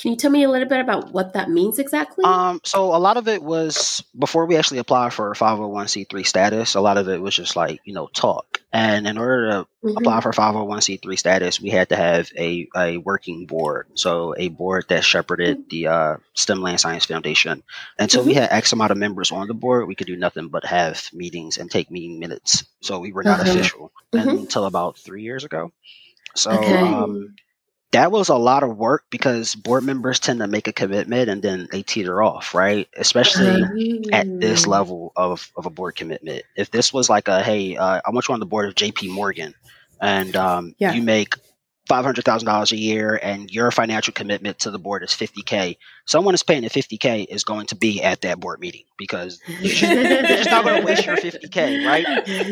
Can 0.00 0.12
you 0.12 0.16
tell 0.16 0.30
me 0.30 0.44
a 0.44 0.48
little 0.50 0.68
bit 0.68 0.80
about 0.80 1.12
what 1.12 1.32
that 1.32 1.50
means 1.50 1.78
exactly? 1.78 2.24
Um, 2.24 2.60
so 2.64 2.94
a 2.94 2.98
lot 2.98 3.16
of 3.16 3.26
it 3.28 3.42
was 3.42 4.02
before 4.18 4.46
we 4.46 4.56
actually 4.56 4.78
applied 4.78 5.12
for 5.12 5.34
501c3 5.34 6.24
status. 6.24 6.74
A 6.74 6.80
lot 6.80 6.98
of 6.98 7.08
it 7.08 7.20
was 7.20 7.34
just 7.34 7.56
like 7.56 7.80
you 7.84 7.94
know 7.94 8.08
talk, 8.08 8.60
and 8.72 9.06
in 9.06 9.18
order 9.18 9.50
to 9.50 9.66
Mhm. 9.84 9.96
apply 9.96 10.20
for 10.20 10.32
501c3 10.32 11.16
status, 11.16 11.60
we 11.60 11.70
had 11.70 11.88
to 11.88 11.96
have 11.96 12.30
a 12.36 12.68
a 12.76 12.98
working 12.98 13.46
board. 13.46 13.86
So 13.94 14.34
a 14.36 14.48
board 14.48 14.84
that 14.88 15.04
shepherded 15.04 15.58
the 15.70 15.86
uh, 15.88 16.16
STEM 16.34 16.60
Land 16.62 16.80
Science 16.80 17.06
Foundation. 17.06 17.62
Until 17.98 18.24
we 18.24 18.34
had 18.34 18.50
X 18.52 18.72
amount 18.72 18.90
of 18.92 18.98
members 18.98 19.32
on 19.32 19.48
the 19.48 19.54
board, 19.54 19.88
we 19.88 19.94
could 19.94 20.06
do 20.06 20.16
nothing 20.16 20.48
but 20.48 20.64
have 20.64 21.08
meetings 21.12 21.56
and 21.58 21.70
take 21.70 21.90
meeting 21.90 22.18
minutes. 22.18 22.64
So 22.80 22.98
we 23.00 23.12
were 23.12 23.24
not 23.24 23.40
Mhm. 23.40 23.48
official 23.48 23.92
Mhm. 24.14 24.38
until 24.40 24.64
about 24.66 24.98
three 24.98 25.22
years 25.22 25.44
ago. 25.44 25.72
So 26.36 26.50
Okay. 26.52 26.80
um, 26.82 27.34
that 27.92 28.12
was 28.12 28.28
a 28.28 28.36
lot 28.36 28.62
of 28.62 28.76
work 28.76 29.04
because 29.10 29.54
board 29.54 29.82
members 29.84 30.18
tend 30.20 30.40
to 30.40 30.46
make 30.46 30.68
a 30.68 30.72
commitment 30.72 31.28
and 31.30 31.42
then 31.42 31.68
they 31.72 31.82
teeter 31.82 32.22
off, 32.22 32.54
right? 32.54 32.88
Especially 32.96 33.72
at 34.12 34.28
this 34.40 34.66
level 34.66 35.12
of, 35.16 35.50
of 35.56 35.66
a 35.66 35.70
board 35.70 35.96
commitment. 35.96 36.42
If 36.56 36.70
this 36.70 36.92
was 36.92 37.08
like 37.08 37.28
a, 37.28 37.42
hey, 37.42 37.76
uh, 37.76 38.00
I 38.04 38.10
want 38.10 38.28
you 38.28 38.34
on 38.34 38.40
the 38.40 38.46
board 38.46 38.68
of 38.68 38.74
JP 38.74 39.10
Morgan 39.10 39.54
and 40.00 40.36
um, 40.36 40.74
Yeah. 40.78 40.92
you 40.92 41.02
make 41.02 41.34
$500,000 41.88 42.72
a 42.72 42.76
year 42.76 43.18
and 43.22 43.50
your 43.50 43.70
financial 43.70 44.12
commitment 44.12 44.58
to 44.60 44.70
the 44.70 44.78
board 44.78 45.02
is 45.02 45.10
50K, 45.10 45.78
someone 46.08 46.34
is 46.34 46.42
paying 46.42 46.62
the 46.62 46.70
50K 46.70 47.26
is 47.28 47.44
going 47.44 47.66
to 47.66 47.76
be 47.76 48.02
at 48.02 48.22
that 48.22 48.40
board 48.40 48.60
meeting 48.60 48.82
because 48.96 49.40
you're 49.46 50.22
just 50.24 50.50
not 50.50 50.64
going 50.64 50.80
to 50.80 50.86
waste 50.86 51.06
your 51.06 51.16
50K, 51.26 51.86
right? 51.86 52.06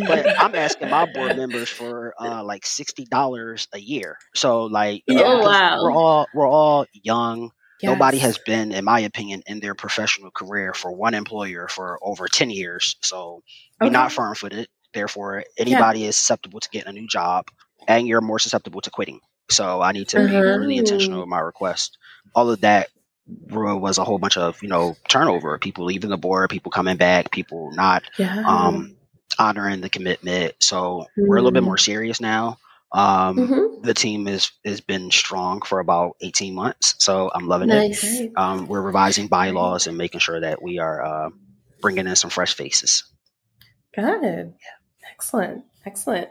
But 0.07 0.27
I'm 0.41 0.55
asking 0.55 0.91
my 0.91 1.07
board 1.07 1.37
members 1.37 1.69
for 1.71 2.15
uh, 2.21 2.45
like 2.45 2.63
$60 2.65 3.67
a 3.73 3.81
year. 3.81 4.17
So 4.35 4.65
like, 4.65 5.03
you 5.07 5.17
know, 5.17 5.25
Oh, 5.27 5.39
wow. 5.49 5.83
we're 5.83 5.93
all, 5.93 6.29
we're 6.35 6.49
all 6.49 6.87
young. 6.93 7.51
Nobody 7.83 8.19
has 8.19 8.39
been, 8.39 8.73
in 8.73 8.85
my 8.85 9.01
opinion, 9.01 9.43
in 9.47 9.61
their 9.61 9.75
professional 9.75 10.31
career 10.31 10.73
for 10.75 10.93
one 10.93 11.15
employer 11.15 11.69
for 11.69 11.99
over 12.03 12.27
10 12.29 12.51
years. 12.51 12.97
So 13.03 13.43
you're 13.81 13.89
Okay. 13.89 13.93
not 13.93 14.13
firm 14.13 14.35
footed. 14.35 14.69
Therefore, 14.95 15.45
anybody 15.59 16.05
is 16.05 16.17
susceptible 16.17 16.61
to 16.61 16.69
getting 16.71 16.89
a 16.89 16.93
new 16.93 17.07
job 17.07 17.47
and 17.89 18.07
you're 18.09 18.21
more 18.23 18.39
susceptible 18.39 18.81
to 18.81 18.91
quitting. 18.91 19.21
So 19.51 19.81
I 19.83 19.93
need 19.93 20.09
to 20.09 20.17
be 20.27 20.35
really 20.41 20.77
intentional 20.79 21.19
Mhm. 21.19 21.23
with 21.23 21.29
my 21.29 21.39
request. 21.41 21.99
All 22.35 22.51
of 22.51 22.61
that 22.63 22.89
were- 22.89 22.96
was 23.29 23.99
a 23.99 24.05
whole 24.05 24.19
bunch 24.19 24.37
of, 24.37 24.63
you 24.63 24.69
know, 24.69 24.97
turnover. 25.09 25.59
People 25.59 25.85
leaving 25.85 26.11
the 26.11 26.17
board, 26.17 26.51
people 26.51 26.71
coming 26.71 26.97
back, 26.97 27.31
people 27.31 27.71
not 27.73 28.05
Yeah. 28.19 28.43
um, 28.47 28.97
honoring 29.39 29.81
the 29.81 29.89
commitment. 29.91 30.55
So 30.61 31.07
we're 31.17 31.37
a 31.37 31.41
little 31.41 31.51
bit 31.53 31.63
Mm. 31.63 31.67
more 31.67 31.79
serious 31.79 32.21
now. 32.21 32.59
Um, 32.93 33.37
Mhm. 33.37 33.83
The 33.83 33.95
team 33.95 34.27
is 34.29 34.51
has 34.65 34.81
been 34.81 35.11
strong 35.11 35.61
for 35.63 35.81
about 35.81 36.17
18 36.21 36.55
months. 36.55 36.95
So 36.99 37.31
I'm 37.35 37.47
loving 37.49 37.69
it. 37.71 37.75
Nice. 37.75 38.01
Great. 38.01 38.33
Um, 38.37 38.67
we're 38.69 38.81
revising 38.81 39.27
bylaws 39.27 39.87
and 39.87 39.99
making 39.99 40.21
sure 40.21 40.41
that 40.41 40.63
we 40.63 40.79
are 40.79 41.05
uh, 41.05 41.31
bringing 41.83 42.07
in 42.07 42.17
some 42.17 42.31
fresh 42.31 42.55
faces. 42.55 43.05
Good. 43.95 44.55
Excellent. 45.13 45.65
Excellent. 45.85 46.29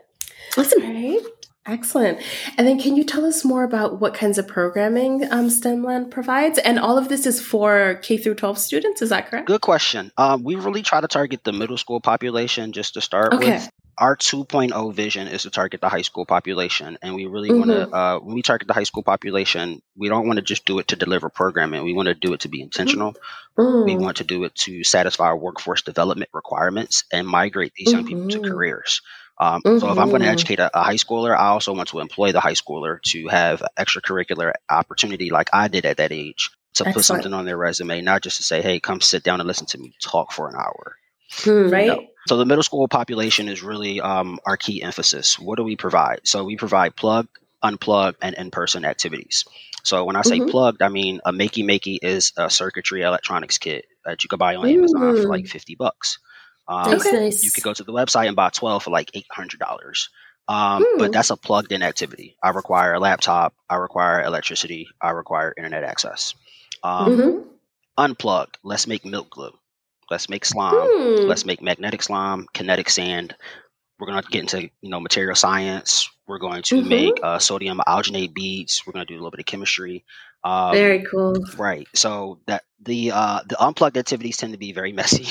Awesome. 0.57 0.83
All 0.83 0.93
right. 0.93 1.21
Excellent. 1.67 2.19
And 2.57 2.67
then 2.67 2.79
can 2.79 2.95
you 2.95 3.03
tell 3.03 3.25
us 3.25 3.43
more 3.43 3.63
about 3.63 3.99
what 3.99 4.13
kinds 4.13 4.37
of 4.37 4.47
programming 4.47 5.23
um, 5.31 5.47
STEMland 5.47 6.11
provides? 6.11 6.59
And 6.59 6.77
all 6.77 6.97
of 6.97 7.09
this 7.09 7.25
is 7.25 7.41
for 7.41 7.95
K 8.03 8.17
through 8.17 8.35
12 8.35 8.57
students, 8.59 9.01
is 9.01 9.09
that 9.09 9.29
correct? 9.29 9.47
Good 9.47 9.61
question. 9.61 10.11
Um, 10.17 10.43
we 10.43 10.55
really 10.55 10.83
try 10.83 11.01
to 11.01 11.07
target 11.07 11.43
the 11.43 11.53
middle 11.53 11.77
school 11.77 11.99
population 11.99 12.71
just 12.71 12.93
to 12.93 13.01
start 13.01 13.33
Okay. 13.33 13.53
with. 13.53 13.69
Our 13.97 14.17
2.0 14.17 14.93
vision 14.93 15.27
is 15.29 15.43
to 15.43 15.49
target 15.49 15.79
the 15.79 15.87
high 15.87 16.01
school 16.01 16.25
population, 16.25 16.97
and 17.01 17.15
we 17.15 17.27
really 17.27 17.53
want 17.53 17.71
to. 17.71 17.89
Uh, 17.95 18.19
when 18.19 18.35
we 18.35 18.41
target 18.41 18.67
the 18.67 18.73
high 18.73 18.83
school 18.83 19.03
population, 19.03 19.81
we 19.95 20.09
don't 20.09 20.27
want 20.27 20.35
to 20.35 20.43
just 20.43 20.65
do 20.65 20.77
it 20.79 20.89
to 20.89 20.97
deliver 20.97 21.29
programming. 21.29 21.81
We 21.85 21.93
want 21.93 22.07
to 22.09 22.13
do 22.13 22.33
it 22.33 22.41
to 22.41 22.49
be 22.49 22.61
intentional. 22.61 23.15
We 23.57 23.63
Mm. 23.63 24.01
want 24.01 24.17
to 24.17 24.25
do 24.25 24.43
it 24.43 24.53
to 24.55 24.83
satisfy 24.83 25.27
our 25.27 25.37
workforce 25.37 25.81
development 25.81 26.29
requirements 26.33 27.05
and 27.13 27.25
migrate 27.25 27.71
these 27.75 27.93
young 27.93 28.05
people 28.05 28.27
to 28.27 28.39
Mhm. 28.39 28.49
careers. 28.49 29.01
Um, 29.39 29.61
So 29.65 29.91
if 29.91 29.97
I'm 29.99 30.09
going 30.09 30.21
to 30.21 30.27
Mhm. 30.27 30.31
educate 30.31 30.59
a, 30.59 30.77
a 30.77 30.83
high 30.83 30.95
schooler, 30.95 31.35
I 31.37 31.47
also 31.47 31.73
want 31.73 31.89
to 31.89 31.99
employ 31.99 32.31
the 32.31 32.39
high 32.39 32.53
schooler 32.53 33.01
to 33.03 33.27
have 33.27 33.61
extracurricular 33.77 34.53
opportunity 34.69 35.29
like 35.29 35.49
I 35.53 35.67
did 35.67 35.85
at 35.85 35.97
that 35.97 36.11
age 36.11 36.51
to 36.75 36.85
put 36.85 37.03
something 37.05 37.33
on 37.33 37.45
their 37.45 37.57
resume, 37.57 38.01
not 38.01 38.21
just 38.21 38.37
to 38.37 38.43
say, 38.43 38.61
hey, 38.61 38.79
come 38.79 39.01
sit 39.01 39.23
down 39.23 39.39
and 39.41 39.47
listen 39.47 39.67
to 39.67 39.77
me 39.77 39.93
talk 40.01 40.31
for 40.31 40.49
an 40.49 40.55
hour. 40.55 40.95
Hmm. 41.43 41.69
Right? 41.69 41.99
So 42.27 42.37
the 42.37 42.45
middle 42.45 42.63
school 42.63 42.87
population 42.87 43.47
is 43.47 43.61
really 43.61 44.01
um, 44.01 44.39
our 44.45 44.57
key 44.57 44.81
emphasis. 44.81 45.37
What 45.37 45.57
do 45.57 45.63
we 45.63 45.75
provide? 45.75 46.21
So 46.23 46.43
we 46.43 46.55
provide 46.57 46.95
plug, 46.95 47.27
unplug, 47.63 48.15
and 48.21 48.35
in-person 48.35 48.83
activities. 48.85 49.45
So 49.83 50.03
when 50.05 50.15
I 50.15 50.21
say 50.23 50.39
Mhm. 50.39 50.49
plugged, 50.49 50.81
I 50.81 50.89
mean 50.89 51.21
a 51.25 51.31
Makey 51.31 51.63
Makey 51.63 51.99
is 52.01 52.33
a 52.37 52.49
circuitry 52.49 53.01
electronics 53.03 53.57
kit 53.57 53.85
that 54.05 54.23
you 54.23 54.27
could 54.29 54.39
buy 54.39 54.55
on 54.55 54.67
Amazon 54.67 55.15
for 55.15 55.23
Mm. 55.23 55.29
like 55.29 55.47
fifty 55.47 55.75
bucks. 55.75 56.17
Um, 56.67 56.93
Okay. 56.95 57.31
You 57.41 57.51
could 57.51 57.63
go 57.63 57.73
to 57.73 57.83
the 57.83 57.93
website 57.93 58.27
and 58.27 58.35
buy 58.35 58.49
twelve 58.49 58.83
for 58.83 58.89
like 58.91 59.11
eight 59.13 59.27
hundred 59.31 59.59
dollars. 59.59 60.09
Um, 60.47 60.83
Hmm. 60.87 60.99
But 60.99 61.11
that's 61.11 61.29
a 61.31 61.37
plugged-in 61.37 61.81
activity. 61.81 62.37
I 62.43 62.49
require 62.49 62.93
a 62.93 62.99
laptop. 62.99 63.53
I 63.69 63.75
require 63.77 64.21
electricity. 64.23 64.87
I 65.01 65.09
require 65.11 65.53
internet 65.57 65.83
access. 65.83 66.33
Um, 66.83 67.17
Mhm. 67.17 67.45
Unplugged. 67.97 68.57
Let's 68.63 68.87
make 68.87 69.05
milk 69.05 69.29
glue. 69.31 69.57
Let's 70.11 70.29
make 70.29 70.45
slime. 70.45 70.75
Hmm. 70.75 71.27
Let's 71.27 71.45
make 71.45 71.61
magnetic 71.61 72.03
slime, 72.03 72.45
kinetic 72.53 72.89
sand. 72.89 73.35
We're 73.97 74.07
going 74.07 74.21
to 74.21 74.27
get 74.29 74.41
into 74.41 74.61
you 74.81 74.89
know 74.89 74.99
material 74.99 75.35
science. 75.35 76.09
We're 76.27 76.37
going 76.39 76.61
to 76.63 76.81
Mhm. 76.81 76.87
make 76.89 77.13
uh, 77.23 77.39
sodium 77.39 77.81
alginate 77.87 78.33
beads. 78.33 78.83
We're 78.85 78.93
going 78.93 79.05
to 79.05 79.11
do 79.11 79.15
a 79.15 79.21
little 79.21 79.31
bit 79.31 79.39
of 79.39 79.45
chemistry. 79.45 80.03
Um, 80.43 80.73
Very 80.73 81.03
cool. 81.03 81.33
right. 81.57 81.87
So 81.95 82.39
that 82.45 82.63
the 82.79 83.11
uh, 83.11 83.39
the 83.47 83.55
unplugged 83.63 83.97
activities 83.97 84.37
tend 84.37 84.53
to 84.53 84.59
be 84.59 84.73
very 84.73 84.91
messy. 84.99 85.27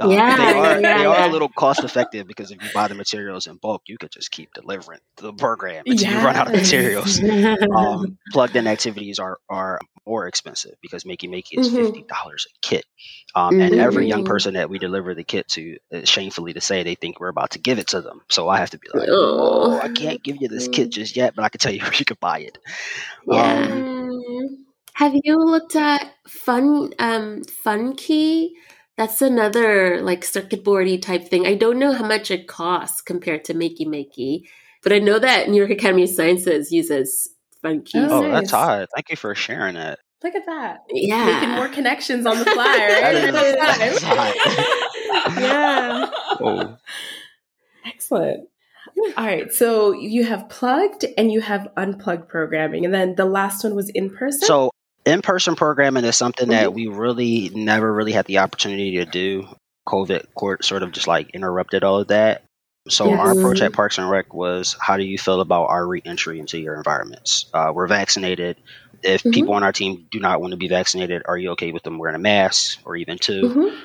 Um, 0.00 0.10
Yeah, 0.10 0.36
they 0.36 0.52
are 0.52 0.80
yeah, 0.80 0.98
they 0.98 1.04
are 1.04 1.20
yeah. 1.20 1.26
a 1.26 1.28
little 1.28 1.48
cost 1.48 1.84
effective 1.84 2.26
because 2.26 2.50
if 2.50 2.62
you 2.62 2.70
buy 2.70 2.88
the 2.88 2.94
materials 2.94 3.46
in 3.46 3.56
bulk, 3.56 3.82
you 3.86 3.98
could 3.98 4.10
just 4.12 4.30
keep 4.30 4.52
delivering 4.54 5.00
the 5.16 5.32
program 5.32 5.84
until 5.88 6.08
you 6.08 6.18
run 6.20 6.36
out 6.36 6.46
of 6.48 6.54
materials. 6.54 7.20
Um, 7.76 8.18
plugged 8.32 8.56
in 8.56 8.66
activities 8.66 9.18
are 9.18 9.38
are 9.48 9.78
more 10.06 10.26
expensive 10.26 10.72
because 10.82 11.04
Makey 11.04 11.28
Makey 11.28 11.58
is 11.58 11.68
Mhm. 11.68 11.76
fifty 11.76 12.04
dollars 12.08 12.46
a 12.48 12.58
kit, 12.66 12.84
um, 13.34 13.56
and 13.58 13.74
every 13.74 14.06
young 14.06 14.22
Mhm. 14.22 14.26
person 14.26 14.54
that 14.54 14.70
we 14.70 14.78
deliver 14.78 15.14
the 15.14 15.24
kit 15.24 15.48
to, 15.48 15.78
uh, 15.92 16.04
shamefully 16.04 16.52
to 16.54 16.60
say, 16.60 16.82
they 16.82 16.94
think 16.94 17.20
we're 17.20 17.28
about 17.28 17.50
to 17.50 17.58
give 17.58 17.78
it 17.78 17.88
to 17.88 18.00
them. 18.00 18.20
So 18.30 18.48
I 18.48 18.58
have 18.58 18.70
to 18.70 18.78
be 18.78 18.88
like, 18.92 19.08
Oh. 19.10 19.72
"Oh, 19.72 19.78
I 19.80 19.88
can't 19.88 20.22
give 20.22 20.36
you 20.40 20.48
this 20.48 20.68
kit 20.68 20.90
just 20.90 21.16
yet, 21.16 21.34
but 21.34 21.44
I 21.44 21.48
can 21.48 21.58
tell 21.58 21.72
you 21.72 21.80
where 21.82 21.94
you 21.94 22.04
can 22.04 22.16
buy 22.20 22.40
it." 22.40 22.58
Yeah. 23.26 23.82
Um, 24.00 24.66
Have 24.94 25.12
you 25.24 25.36
looked 25.38 25.76
at 25.76 26.12
Fun 26.28 26.92
um 26.98 27.44
Fun 27.44 27.94
Key? 27.96 28.56
That's 28.98 29.22
another 29.22 30.02
like 30.02 30.24
circuit 30.24 30.64
boardy 30.64 30.98
type 30.98 31.28
thing. 31.28 31.46
I 31.46 31.54
don't 31.54 31.78
know 31.78 31.92
how 31.92 32.04
much 32.04 32.32
it 32.32 32.48
costs 32.48 33.00
compared 33.00 33.44
to 33.44 33.54
Makey 33.54 33.86
Makey, 33.86 34.42
but 34.82 34.92
I 34.92 34.98
know 34.98 35.20
that 35.20 35.48
New 35.48 35.56
York 35.56 35.70
Academy 35.70 36.02
of 36.02 36.10
Sciences 36.10 36.72
uses 36.72 37.30
Fun 37.62 37.82
Key. 37.82 38.00
Oh, 38.00 38.08
oh, 38.10 38.20
nice. 38.22 38.32
that's 38.32 38.50
hot! 38.50 38.88
Thank 38.94 39.10
you 39.10 39.16
for 39.16 39.36
sharing 39.36 39.76
it. 39.76 40.00
Look 40.24 40.34
at 40.34 40.46
that. 40.46 40.78
Yeah. 40.90 41.26
Making 41.26 41.50
more 41.54 41.68
connections 41.68 42.26
on 42.26 42.40
the 42.40 42.44
fly, 42.50 42.64
right? 42.64 43.12
that 43.12 43.24
is, 43.24 43.54
that 43.54 43.92
is 43.92 44.02
hot. 44.02 45.40
Yeah. 45.40 46.10
Oh, 46.40 46.76
Excellent. 47.86 48.48
All 49.16 49.24
right. 49.24 49.52
So 49.52 49.92
you 49.92 50.24
have 50.24 50.48
plugged 50.48 51.04
and 51.16 51.30
you 51.30 51.40
have 51.40 51.68
unplugged 51.76 52.28
programming. 52.28 52.84
And 52.84 52.92
then 52.92 53.14
the 53.14 53.24
last 53.24 53.62
one 53.62 53.74
was 53.74 53.90
in 53.90 54.10
person? 54.10 54.40
So 54.40 54.70
in-person 55.08 55.56
programming 55.56 56.04
is 56.04 56.16
something 56.16 56.50
that 56.50 56.70
Mhm. 56.70 56.74
we 56.74 56.86
really 56.88 57.50
never 57.54 57.92
really 57.92 58.12
had 58.12 58.26
the 58.26 58.38
opportunity 58.38 58.96
to 58.98 59.06
do. 59.06 59.48
COVID 59.88 60.26
court 60.34 60.64
sort 60.64 60.82
of 60.82 60.92
just 60.92 61.06
like 61.08 61.30
interrupted 61.30 61.84
all 61.84 62.00
of 62.00 62.08
that. 62.08 62.44
So 62.88 63.12
our 63.14 63.32
Yes. 63.32 63.32
approach 63.32 63.62
at 63.62 63.72
Parks 63.72 63.98
and 63.98 64.10
Rec 64.10 64.34
was, 64.34 64.76
how 64.80 64.96
do 64.96 65.04
you 65.04 65.18
feel 65.18 65.40
about 65.40 65.66
our 65.70 65.86
re-entry 65.86 66.38
into 66.40 66.58
your 66.58 66.76
environments? 66.76 67.46
Uh, 67.54 67.72
we're 67.74 67.86
vaccinated. 67.86 68.56
If 69.02 69.24
Mhm. 69.24 69.32
people 69.32 69.54
on 69.54 69.62
our 69.64 69.72
team 69.72 70.06
do 70.10 70.20
not 70.20 70.40
want 70.40 70.52
to 70.52 70.56
be 70.58 70.68
vaccinated, 70.68 71.22
are 71.26 71.38
you 71.38 71.50
okay 71.52 71.72
with 71.72 71.82
them 71.84 71.98
wearing 71.98 72.16
a 72.16 72.18
mask 72.20 72.80
or 72.84 72.96
even 72.96 73.18
2 73.18 73.56
Mhm. 73.56 73.78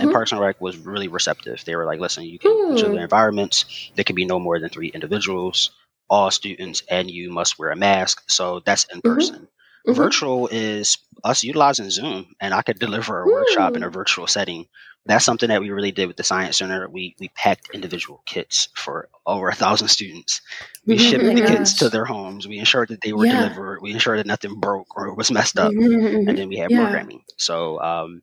And 0.00 0.10
Mhm. 0.10 0.12
Parks 0.12 0.32
and 0.32 0.40
Rec 0.40 0.60
was 0.60 0.76
really 0.78 1.08
receptive. 1.08 1.64
They 1.64 1.76
were 1.76 1.86
like, 1.86 2.00
listen, 2.00 2.24
you 2.24 2.38
can 2.38 2.58
enter 2.70 2.88
Hmm. 2.88 2.94
the 2.94 2.98
environments. 3.02 3.64
There 3.96 4.04
can 4.04 4.16
be 4.16 4.24
no 4.26 4.38
more 4.38 4.58
than 4.58 4.70
three 4.70 4.88
individuals, 4.88 5.70
all 6.10 6.30
students, 6.30 6.82
and 6.90 7.10
you 7.10 7.30
must 7.30 7.58
wear 7.58 7.70
a 7.70 7.76
mask. 7.76 8.22
So 8.28 8.60
that's 8.60 8.84
in 8.92 9.02
person. 9.02 9.48
Mhm. 9.86 9.94
Virtual 9.96 10.48
is 10.48 10.98
us 11.24 11.42
utilizing 11.44 11.90
Zoom, 11.90 12.34
and 12.40 12.52
I 12.54 12.62
could 12.62 12.78
deliver 12.78 13.22
a 13.22 13.26
workshop 13.26 13.76
in 13.76 13.82
a 13.82 13.86
Hmm. 13.88 13.92
virtual 13.94 14.26
setting. 14.26 14.66
That's 15.06 15.24
something 15.24 15.48
that 15.48 15.62
we 15.62 15.70
really 15.70 15.92
did 15.92 16.06
with 16.08 16.16
the 16.18 16.22
Science 16.22 16.58
Center. 16.58 16.88
We 16.88 17.16
we 17.18 17.28
packed 17.28 17.70
individual 17.72 18.22
kits 18.26 18.68
for 18.74 19.08
over 19.26 19.48
a 19.48 19.54
thousand 19.54 19.88
students. 19.88 20.42
We 20.86 20.96
Mhm. 20.96 21.00
shipped 21.10 21.24
the 21.24 21.46
kits 21.46 21.72
to 21.78 21.88
their 21.88 22.04
homes. 22.04 22.46
We 22.46 22.58
ensured 22.58 22.88
that 22.88 23.00
they 23.00 23.12
were 23.14 23.24
Yeah. 23.26 23.40
delivered. 23.40 23.80
We 23.80 23.92
ensured 23.92 24.18
that 24.18 24.26
nothing 24.26 24.60
broke 24.60 24.94
or 24.96 25.14
was 25.14 25.30
messed 25.30 25.58
up, 25.58 25.72
Mm-hmm. 25.72 26.28
and 26.28 26.36
then 26.38 26.48
we 26.48 26.56
had 26.56 26.70
Yeah. 26.70 26.82
programming. 26.82 27.22
So 27.38 27.80
um, 27.80 28.22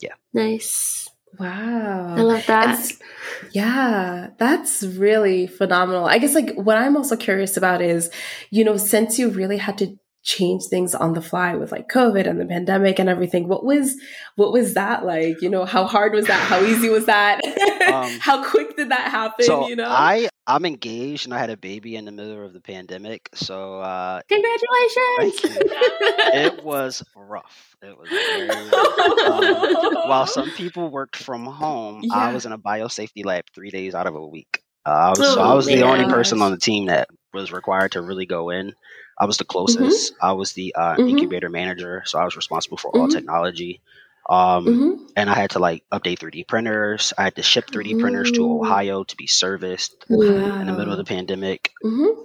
yeah, 0.00 0.14
nice. 0.32 1.08
Wow. 1.38 2.14
I 2.16 2.20
Wow. 2.20 2.24
love 2.24 2.46
that. 2.46 2.68
s- 2.78 2.98
yeah, 3.52 4.28
that's 4.38 4.82
really 4.82 5.46
phenomenal. 5.46 6.06
I 6.06 6.18
guess 6.18 6.34
like 6.34 6.54
what 6.54 6.76
I'm 6.78 6.96
also 6.96 7.16
curious 7.16 7.56
about 7.56 7.82
is, 7.82 8.10
you 8.50 8.64
know, 8.64 8.76
since 8.76 9.18
you 9.18 9.28
really 9.30 9.56
had 9.58 9.76
to 9.78 9.98
change 10.24 10.64
things 10.64 10.94
on 10.94 11.12
the 11.12 11.22
fly 11.22 11.54
with 11.54 11.70
like 11.70 11.88
COVID 11.88 12.26
and 12.26 12.40
the 12.40 12.46
pandemic 12.46 12.98
and 12.98 13.08
everything, 13.08 13.46
what 13.46 13.64
was 13.64 13.96
what 14.36 14.52
was 14.52 14.74
that 14.74 15.04
like? 15.04 15.40
You 15.42 15.50
know, 15.50 15.64
how 15.64 15.84
hard 15.86 16.14
was 16.14 16.26
that? 16.26 16.40
How 16.40 16.60
easy 16.62 16.88
was 16.88 17.06
that? 17.06 17.40
Um, 17.84 18.18
how 18.18 18.42
quick 18.42 18.76
did 18.78 18.88
that 18.88 19.10
happen? 19.10 19.44
so 19.44 19.68
you 19.68 19.76
know? 19.76 19.86
I 19.86 20.28
I'm 20.46 20.64
engaged, 20.64 21.26
and 21.26 21.34
I 21.34 21.38
had 21.38 21.50
a 21.50 21.56
baby 21.56 21.96
in 21.96 22.06
the 22.06 22.12
middle 22.12 22.44
of 22.44 22.54
the 22.54 22.60
pandemic. 22.60 23.28
So 23.34 23.80
uh, 23.80 24.22
Congratulations. 24.28 25.40
It 26.34 26.64
was 26.64 27.04
rough. 27.14 27.76
It 27.82 27.96
was 27.96 28.10
rough. 28.10 29.84
Um, 29.84 30.08
while 30.08 30.26
some 30.26 30.50
people 30.56 30.88
worked 30.90 31.16
from 31.16 31.44
home, 31.44 32.04
I 32.10 32.32
was 32.32 32.46
in 32.46 32.52
a 32.52 32.58
biosafety 32.58 33.24
lab 33.24 33.44
three 33.54 33.70
days 33.70 33.94
out 33.94 34.06
of 34.06 34.14
a 34.14 34.26
week. 34.26 34.62
Uh, 34.86 34.90
I 34.90 35.08
was 35.10 35.18
so 35.18 35.40
Oh, 35.40 35.42
I 35.42 35.54
was 35.54 35.66
the 35.66 35.82
only 35.82 36.06
person 36.06 36.40
on 36.40 36.50
the 36.52 36.58
team 36.58 36.86
that 36.86 37.08
was 37.34 37.52
required 37.52 37.92
to 37.92 38.02
really 38.02 38.26
go 38.26 38.48
in. 38.50 38.74
I 39.18 39.26
was 39.26 39.36
the 39.38 39.44
closest. 39.44 40.14
I 40.20 40.32
was 40.32 40.52
the 40.52 40.74
uh, 40.74 40.98
Mhm. 40.98 41.08
incubator 41.10 41.48
manager, 41.50 42.02
so 42.06 42.18
I 42.18 42.24
was 42.24 42.36
responsible 42.36 42.76
for 42.78 42.90
all 42.90 43.06
Mhm. 43.06 43.10
technology. 43.10 43.80
Um, 44.28 44.66
Mhm. 44.66 44.98
and 45.16 45.30
I 45.30 45.34
had 45.34 45.50
to 45.50 45.58
like 45.58 45.84
update 45.92 46.18
3D 46.18 46.44
printers. 46.44 47.12
I 47.18 47.24
had 47.24 47.36
to 47.36 47.42
ship 47.42 47.70
3D 47.70 47.94
printers 47.94 48.30
to 48.32 48.44
Ohio 48.46 49.04
to 49.04 49.16
be 49.16 49.26
serviced 49.26 50.04
Wow. 50.08 50.58
in 50.60 50.66
the 50.66 50.72
middle 50.72 50.92
of 50.92 50.98
the 50.98 51.04
pandemic 51.04 51.70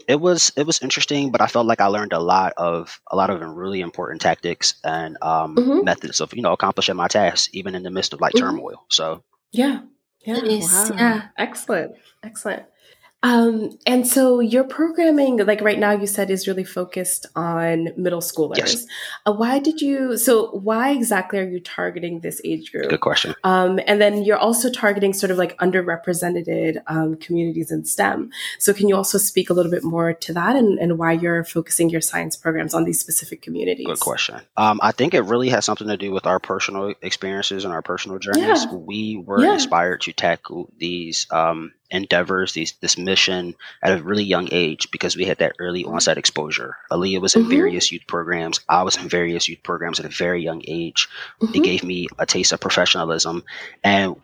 it 0.07 0.19
was 0.19 0.51
it 0.55 0.65
was 0.65 0.81
interesting, 0.81 1.31
but 1.31 1.41
I 1.41 1.47
felt 1.47 1.67
like 1.67 1.81
I 1.81 1.87
learned 1.87 2.13
a 2.13 2.19
lot 2.19 2.53
of 2.57 2.99
a 3.11 3.15
lot 3.15 3.29
of 3.29 3.41
really 3.41 3.81
important 3.81 4.21
tactics 4.21 4.75
and 4.83 5.17
um, 5.21 5.55
methods 5.83 6.19
of 6.19 6.33
you 6.33 6.41
know 6.41 6.53
accomplishing 6.53 6.95
my 6.95 7.07
tasks 7.07 7.49
even 7.53 7.75
in 7.75 7.83
the 7.83 7.91
midst 7.91 8.13
of 8.13 8.21
like 8.21 8.33
turmoil. 8.35 8.85
So 8.89 9.23
Yeah. 9.51 9.81
Yeah. 10.25 10.39
Nice. 10.41 10.89
Wow. 10.89 10.95
Yeah. 10.97 11.21
Excellent. 11.37 11.95
Excellent. 12.23 12.63
Um, 13.21 13.77
and 13.85 14.07
so 14.07 14.39
your 14.39 14.63
programming, 14.63 15.45
like 15.45 15.59
right 15.59 15.77
now, 15.77 15.91
you 15.91 16.07
said 16.07 16.29
is 16.29 16.47
really 16.47 16.63
focused 16.63 17.25
on 17.35 17.89
middle 17.97 18.21
schoolers. 18.21 18.57
Yes. 18.57 18.85
Uh, 19.25 19.33
why 19.33 19.59
did 19.59 19.81
you? 19.81 20.17
So 20.17 20.51
why 20.51 20.91
exactly 20.91 21.37
are 21.39 21.43
you 21.47 21.59
targeting 21.59 22.21
this 22.21 22.39
age 22.45 22.71
group? 22.71 22.89
good 22.89 23.01
question. 23.01 23.35
Um, 23.43 23.79
and 23.85 23.99
then 23.99 24.23
you're 24.23 24.37
also 24.37 24.71
targeting 24.71 25.11
sort 25.13 25.31
of 25.31 25.37
like 25.37 25.57
underrepresented 25.57 26.81
um, 26.87 27.17
communities 27.17 27.71
in 27.71 27.83
STEM. 27.83 28.31
So 28.57 28.73
can 28.73 28.87
you 28.87 28.95
also 28.95 29.17
speak 29.17 29.49
a 29.49 29.53
little 29.53 29.71
bit 29.71 29.83
more 29.83 30.13
to 30.13 30.33
that 30.33 30.55
and, 30.55 30.79
and 30.79 30.97
why 30.97 31.11
you're 31.11 31.43
focusing 31.43 31.89
your 31.89 32.01
science 32.01 32.37
programs 32.37 32.73
on 32.73 32.85
these 32.85 32.99
specific 33.01 33.41
communities? 33.41 33.85
Good 33.85 33.99
question. 33.99 34.39
Um, 34.55 34.79
I 34.81 34.93
think 34.93 35.13
it 35.13 35.21
really 35.23 35.49
has 35.49 35.65
something 35.65 35.87
to 35.87 35.97
do 35.97 36.11
with 36.11 36.25
our 36.25 36.39
personal 36.39 36.93
experiences 37.01 37.65
and 37.65 37.73
our 37.73 37.81
personal 37.81 38.17
journeys. 38.19 38.63
Yeah. 38.63 38.73
We 38.73 39.17
were 39.25 39.41
Yeah. 39.41 39.53
inspired 39.55 40.01
to 40.01 40.13
tackle 40.13 40.71
these 40.77 41.27
um, 41.31 41.73
endeavors, 41.91 42.53
these 42.53 42.73
this 42.81 42.97
mission 42.97 43.55
at 43.81 43.97
a 43.99 44.03
really 44.03 44.23
young 44.23 44.47
age 44.51 44.91
because 44.91 45.15
we 45.15 45.25
had 45.25 45.39
that 45.39 45.55
early 45.59 45.85
onset 45.85 46.17
exposure. 46.17 46.77
Aaliyah 46.91 47.21
was 47.21 47.35
in 47.35 47.45
Mhm. 47.45 47.49
various 47.49 47.91
youth 47.91 48.03
programs. 48.07 48.59
I 48.69 48.83
was 48.83 48.97
in 48.97 49.09
various 49.09 49.47
youth 49.47 49.63
programs 49.63 49.99
at 49.99 50.05
a 50.05 50.09
very 50.09 50.43
young 50.43 50.61
age. 50.67 51.07
It 51.41 51.47
Mhm. 51.47 51.63
gave 51.63 51.83
me 51.83 52.07
a 52.17 52.25
taste 52.25 52.51
of 52.53 52.59
professionalism, 52.59 53.43
and 53.83 54.15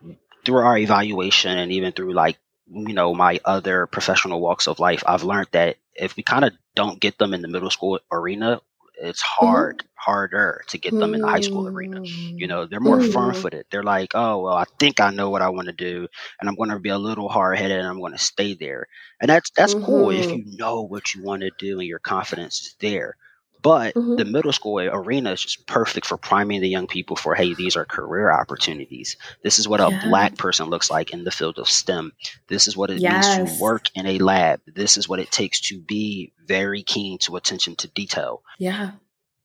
through 0.44 0.58
our 0.58 0.78
evaluation 0.78 1.58
and 1.58 1.72
even 1.72 1.92
through 1.92 2.12
like 2.12 2.38
you 2.68 2.94
know 2.94 3.14
my 3.14 3.38
other 3.44 3.86
professional 3.86 4.40
walks 4.40 4.66
of 4.66 4.80
life, 4.80 5.02
I've 5.06 5.24
learned 5.24 5.48
that 5.52 5.76
if 5.94 6.16
we 6.16 6.22
kind 6.22 6.44
of 6.44 6.52
don't 6.74 7.00
get 7.00 7.18
them 7.18 7.32
in 7.34 7.42
the 7.42 7.48
middle 7.48 7.70
school 7.70 8.00
arena, 8.10 8.60
it's 8.96 9.22
hard 9.22 9.84
harder 9.96 10.62
to 10.68 10.78
get 10.78 10.98
them 10.98 11.14
in 11.14 11.20
the 11.20 11.26
high 11.26 11.40
school 11.40 11.66
arena. 11.68 11.96
You 12.38 12.46
know, 12.48 12.66
they're 12.66 12.80
more 12.80 13.00
Mm. 13.00 13.00
firm 13.00 13.34
footed. 13.34 13.66
They're 13.70 13.82
like, 13.82 14.10
oh, 14.14 14.42
well, 14.42 14.54
I 14.54 14.64
think 14.78 15.00
I 15.00 15.10
know 15.10 15.30
what 15.30 15.42
I 15.42 15.48
want 15.50 15.66
to 15.68 15.72
do, 15.72 16.06
and 16.40 16.48
I'm 16.48 16.56
going 16.56 16.70
to 16.70 16.78
be 16.80 16.90
a 16.90 16.98
little 16.98 17.28
hard 17.28 17.58
headed, 17.58 17.78
and 17.78 17.86
I'm 17.88 18.00
going 18.00 18.12
to 18.12 18.18
stay 18.18 18.54
there. 18.54 18.86
And 19.20 19.28
that's 19.30 19.50
that's 19.56 19.74
cool 19.74 20.10
if 20.10 20.32
Mhm. 20.32 20.36
you 20.36 20.44
know 20.46 20.82
what 20.82 21.14
you 21.14 21.22
want 21.22 21.42
to 21.42 21.50
do 21.58 21.78
and 21.80 21.88
your 21.88 21.98
confidence 22.00 22.60
is 22.62 22.76
there. 22.80 23.16
But 23.62 23.94
Mhm. 23.94 24.16
the 24.18 24.24
middle 24.24 24.52
school 24.52 24.78
arena 24.80 25.32
is 25.32 25.42
just 25.42 25.66
perfect 25.66 26.06
for 26.06 26.16
priming 26.16 26.60
the 26.60 26.68
young 26.68 26.86
people 26.86 27.16
for, 27.16 27.34
hey, 27.34 27.54
these 27.54 27.76
are 27.76 27.84
career 27.84 28.30
opportunities. 28.32 29.16
This 29.42 29.58
is 29.58 29.66
what 29.66 29.80
a 29.80 29.90
black 30.08 30.36
person 30.36 30.66
looks 30.66 30.90
like 30.90 31.10
in 31.10 31.24
the 31.24 31.30
field 31.32 31.58
of 31.58 31.68
STEM. 31.68 32.12
This 32.48 32.68
is 32.68 32.76
what 32.76 32.90
it 32.90 33.02
means 33.02 33.26
to 33.36 33.62
work 33.62 33.86
in 33.94 34.06
a 34.06 34.18
lab. 34.18 34.60
This 34.66 34.96
is 34.96 35.08
what 35.08 35.18
it 35.18 35.30
takes 35.32 35.60
to 35.62 35.78
be 35.80 36.32
very 36.46 36.82
keen 36.82 37.18
to 37.18 37.36
attention 37.36 37.74
to 37.76 37.88
detail 37.88 38.42
Yeah. 38.58 38.92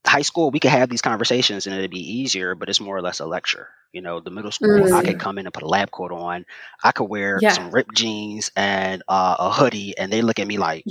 high 0.06 0.21
school 0.24 0.50
we 0.52 0.60
could 0.60 0.71
have 0.71 0.89
these 0.89 1.02
conversations 1.02 1.65
and 1.67 1.76
it'd 1.76 1.91
be 1.91 2.00
easier 2.19 2.56
but 2.56 2.69
it's 2.69 2.80
more 2.82 2.97
or 2.97 3.02
less 3.02 3.19
a 3.19 3.26
lecture 3.26 3.67
you 3.93 4.02
know 4.02 4.19
the 4.19 4.32
middle 4.32 4.52
school 4.52 4.86
i 4.93 5.02
Mm. 5.02 5.06
could 5.06 5.19
come 5.19 5.38
in 5.38 5.45
and 5.45 5.54
put 5.54 5.62
a 5.63 5.67
lab 5.67 5.91
coat 5.91 6.12
on 6.12 6.43
i 6.84 6.91
could 6.91 7.06
wear 7.06 7.38
Yeah. 7.39 7.52
some 7.54 7.69
ripped 7.71 7.95
jeans 7.95 8.50
and 8.56 9.04
uh, 9.08 9.36
a 9.39 9.52
hoodie 9.52 9.95
and 9.97 10.12
they 10.12 10.21
look 10.24 10.39
at 10.39 10.47
me 10.47 10.58
like 10.58 10.84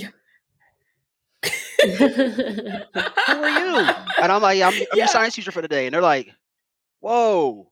who 3.27 3.43
are 3.43 3.51
you 3.51 3.97
and 4.19 4.33
i'm 4.33 4.43
like 4.43 4.61
i'm, 4.63 4.83
I'm 4.93 4.99
Yeah. 4.99 5.01
your 5.01 5.09
science 5.09 5.35
teacher 5.35 5.53
for 5.53 5.63
the 5.63 5.69
day 5.69 5.87
and 5.87 5.95
they're 5.95 6.03
like 6.03 6.31
whoa 7.01 7.71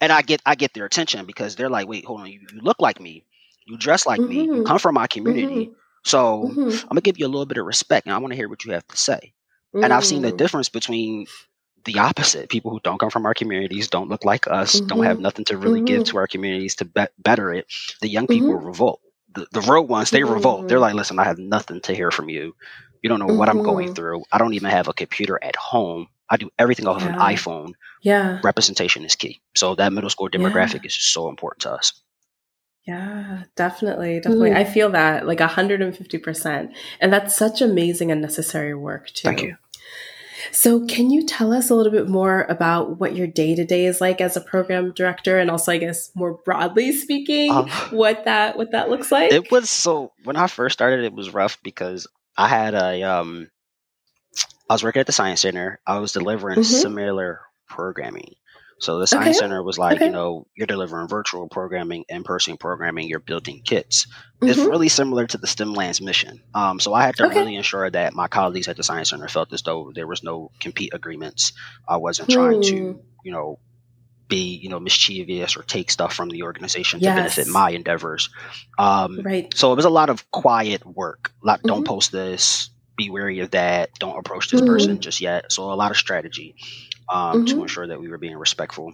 and 0.00 0.12
i 0.12 0.22
get 0.22 0.40
i 0.46 0.54
get 0.54 0.74
their 0.74 0.84
attention 0.86 1.26
because 1.26 1.56
they're 1.56 1.70
like 1.70 1.88
wait 1.88 2.04
hold 2.04 2.20
on 2.20 2.26
you, 2.30 2.40
you 2.52 2.60
look 2.60 2.80
like 2.80 3.00
me 3.00 3.24
you 3.66 3.76
dress 3.78 4.06
like 4.06 4.26
me 4.26 4.50
you 4.52 4.62
Mhm. 4.62 4.64
come 4.64 4.78
from 4.78 4.94
my 4.94 5.06
community 5.06 5.70
so 6.04 6.50
Mhm. 6.56 6.82
i'm 6.84 6.88
gonna 6.88 7.00
give 7.02 7.18
you 7.18 7.26
a 7.26 7.28
little 7.28 7.46
bit 7.46 7.58
of 7.58 7.66
respect 7.66 8.06
and 8.06 8.14
i 8.14 8.18
want 8.18 8.32
to 8.32 8.36
hear 8.36 8.48
what 8.48 8.64
you 8.64 8.72
have 8.72 8.86
to 8.88 8.96
say 8.96 9.32
and 9.82 9.92
I've 9.92 10.04
seen 10.04 10.22
the 10.22 10.32
Mm. 10.32 10.36
difference 10.36 10.68
between 10.68 11.26
the 11.84 11.98
opposite 11.98 12.48
people 12.50 12.70
who 12.70 12.80
don't 12.80 12.98
come 12.98 13.10
from 13.10 13.26
our 13.26 13.34
communities, 13.34 13.88
don't 13.88 14.08
look 14.08 14.24
like 14.24 14.46
us, 14.48 14.80
don't 14.80 15.04
have 15.04 15.18
Mhm. 15.18 15.20
nothing 15.20 15.44
to 15.46 15.56
really 15.58 15.80
give 15.80 16.02
Mhm. 16.02 16.04
to 16.04 16.18
our 16.18 16.26
communities 16.26 16.74
to 16.76 16.84
be- 16.84 17.06
better 17.18 17.52
it. 17.52 17.66
The 18.00 18.08
young 18.08 18.26
people 18.28 18.54
Mhm. 18.54 18.64
revolt. 18.64 19.00
The, 19.34 19.46
the 19.52 19.60
real 19.62 19.86
ones, 19.86 20.10
they 20.10 20.24
revolt. 20.24 20.68
They're 20.68 20.78
Mhm. 20.78 20.80
like, 20.80 20.94
listen, 20.94 21.18
I 21.18 21.24
have 21.24 21.38
nothing 21.38 21.80
to 21.82 21.94
hear 21.94 22.10
from 22.10 22.28
you. 22.28 22.54
You 23.02 23.08
don't 23.08 23.18
know 23.18 23.34
what 23.34 23.48
I'm 23.48 23.62
going 23.62 23.88
Mhm. 23.90 23.96
through. 23.96 24.24
I 24.30 24.38
don't 24.38 24.54
even 24.54 24.70
have 24.70 24.88
a 24.88 24.92
computer 24.92 25.38
at 25.42 25.56
home. 25.56 26.08
I 26.28 26.36
do 26.36 26.50
everything 26.58 26.86
off 26.86 27.02
of 27.02 27.08
an 27.08 27.14
iPhone. 27.18 27.72
Yeah. 28.02 28.40
Representation 28.44 29.04
is 29.04 29.16
key. 29.16 29.40
So 29.56 29.74
that 29.76 29.92
middle 29.92 30.10
school 30.10 30.28
Yeah. 30.32 30.38
demographic 30.38 30.84
is 30.86 30.94
so 30.94 31.28
important 31.28 31.62
to 31.62 31.72
us. 31.72 31.92
Yeah, 32.86 33.42
definitely. 33.56 34.20
Definitely. 34.20 34.50
Mm. 34.50 34.56
I 34.56 34.64
feel 34.64 34.90
that 34.90 35.26
like 35.26 35.40
150%. 35.40 36.70
And 37.00 37.12
that's 37.12 37.36
such 37.36 37.60
amazing 37.60 38.10
and 38.10 38.20
necessary 38.20 38.74
work, 38.74 39.08
too. 39.08 39.22
Thank 39.28 39.42
you. 39.42 39.56
So, 40.52 40.86
can 40.86 41.10
you 41.10 41.26
tell 41.26 41.52
us 41.52 41.68
a 41.68 41.74
little 41.74 41.92
bit 41.92 42.08
more 42.08 42.46
about 42.48 42.98
what 42.98 43.14
your 43.14 43.26
day 43.26 43.54
to 43.54 43.64
day 43.64 43.84
is 43.84 44.00
like 44.00 44.22
as 44.22 44.36
a 44.38 44.40
program 44.40 44.90
director, 44.96 45.38
and 45.38 45.50
also, 45.50 45.70
I 45.70 45.76
guess, 45.76 46.10
more 46.14 46.38
broadly 46.44 46.92
speaking, 46.96 47.50
Um, 47.52 47.68
what 47.90 48.24
that 48.24 48.56
what 48.56 48.70
that 48.72 48.88
looks 48.88 49.12
like? 49.12 49.32
It 49.32 49.52
was 49.52 49.68
so 49.68 50.12
when 50.24 50.36
I 50.36 50.46
first 50.46 50.72
started, 50.72 51.04
it 51.04 51.12
was 51.12 51.34
rough 51.34 51.58
because 51.62 52.06
I 52.36 52.48
had 52.48 52.74
a 52.74 53.02
um, 53.02 53.50
I 54.68 54.74
was 54.74 54.84
working 54.84 55.00
at 55.00 55.06
the 55.06 55.12
science 55.12 55.40
center. 55.40 55.80
I 55.86 55.98
was 55.98 56.12
delivering 56.12 56.60
Mhm. 56.60 56.64
similar 56.64 57.40
programming. 57.68 58.34
So 58.78 58.98
the 58.98 59.06
science 59.06 59.36
Okay. 59.36 59.44
center 59.44 59.62
was 59.62 59.76
like, 59.76 59.96
Okay. 59.96 60.06
you 60.06 60.10
know, 60.12 60.46
you're 60.56 60.66
delivering 60.66 61.06
virtual 61.08 61.48
programming, 61.48 62.04
in-person 62.08 62.56
programming, 62.56 63.08
you're 63.08 63.18
building 63.18 63.60
kits. 63.62 64.06
It's 64.40 64.58
Mhm. 64.58 64.70
really 64.70 64.88
similar 64.88 65.26
to 65.26 65.36
the 65.36 65.46
STEM 65.46 65.74
Lands 65.74 66.00
mission. 66.00 66.40
Um, 66.54 66.80
so 66.80 66.94
I 66.94 67.02
had 67.02 67.16
to 67.16 67.26
Okay. 67.26 67.38
really 67.40 67.56
ensure 67.56 67.90
that 67.90 68.14
my 68.14 68.26
colleagues 68.26 68.68
at 68.68 68.76
the 68.78 68.82
science 68.82 69.10
center 69.10 69.28
felt 69.28 69.52
as 69.52 69.62
though 69.62 69.92
there 69.94 70.06
was 70.06 70.22
no 70.22 70.50
compete 70.60 70.94
agreements. 70.94 71.52
I 71.88 71.98
wasn't 71.98 72.30
trying 72.30 72.56
Hmm. 72.56 72.60
to, 72.62 73.00
you 73.24 73.32
know, 73.32 73.58
be, 74.30 74.56
you 74.62 74.70
know, 74.70 74.80
mischievous 74.80 75.56
or 75.58 75.62
take 75.62 75.90
stuff 75.90 76.14
from 76.14 76.30
the 76.30 76.42
organization 76.44 77.00
to 77.00 77.06
benefit 77.16 77.46
my 77.48 77.70
endeavors. 77.70 78.30
Um, 78.78 79.20
Right. 79.22 79.52
so 79.54 79.72
it 79.72 79.76
was 79.76 79.84
a 79.84 79.90
lot 79.90 80.08
of 80.08 80.30
quiet 80.30 80.86
work. 80.86 81.32
A 81.42 81.46
lot, 81.46 81.62
don't 81.64 81.82
Mhm. 81.82 81.86
post 81.86 82.12
this. 82.12 82.70
Be 82.96 83.10
wary 83.10 83.40
of 83.40 83.50
that. 83.50 83.90
Don't 83.98 84.18
approach 84.18 84.50
this 84.50 84.60
Mhm. 84.62 84.66
person 84.66 85.00
just 85.00 85.20
yet. 85.20 85.52
So 85.52 85.70
a 85.70 85.74
lot 85.74 85.90
of 85.90 85.96
strategy. 85.98 86.54
Um, 87.12 87.42
to 87.44 87.60
Mhm. 87.60 87.62
ensure 87.62 87.86
that 87.88 88.00
we 88.00 88.08
were 88.08 88.18
being 88.18 88.36
respectful. 88.36 88.92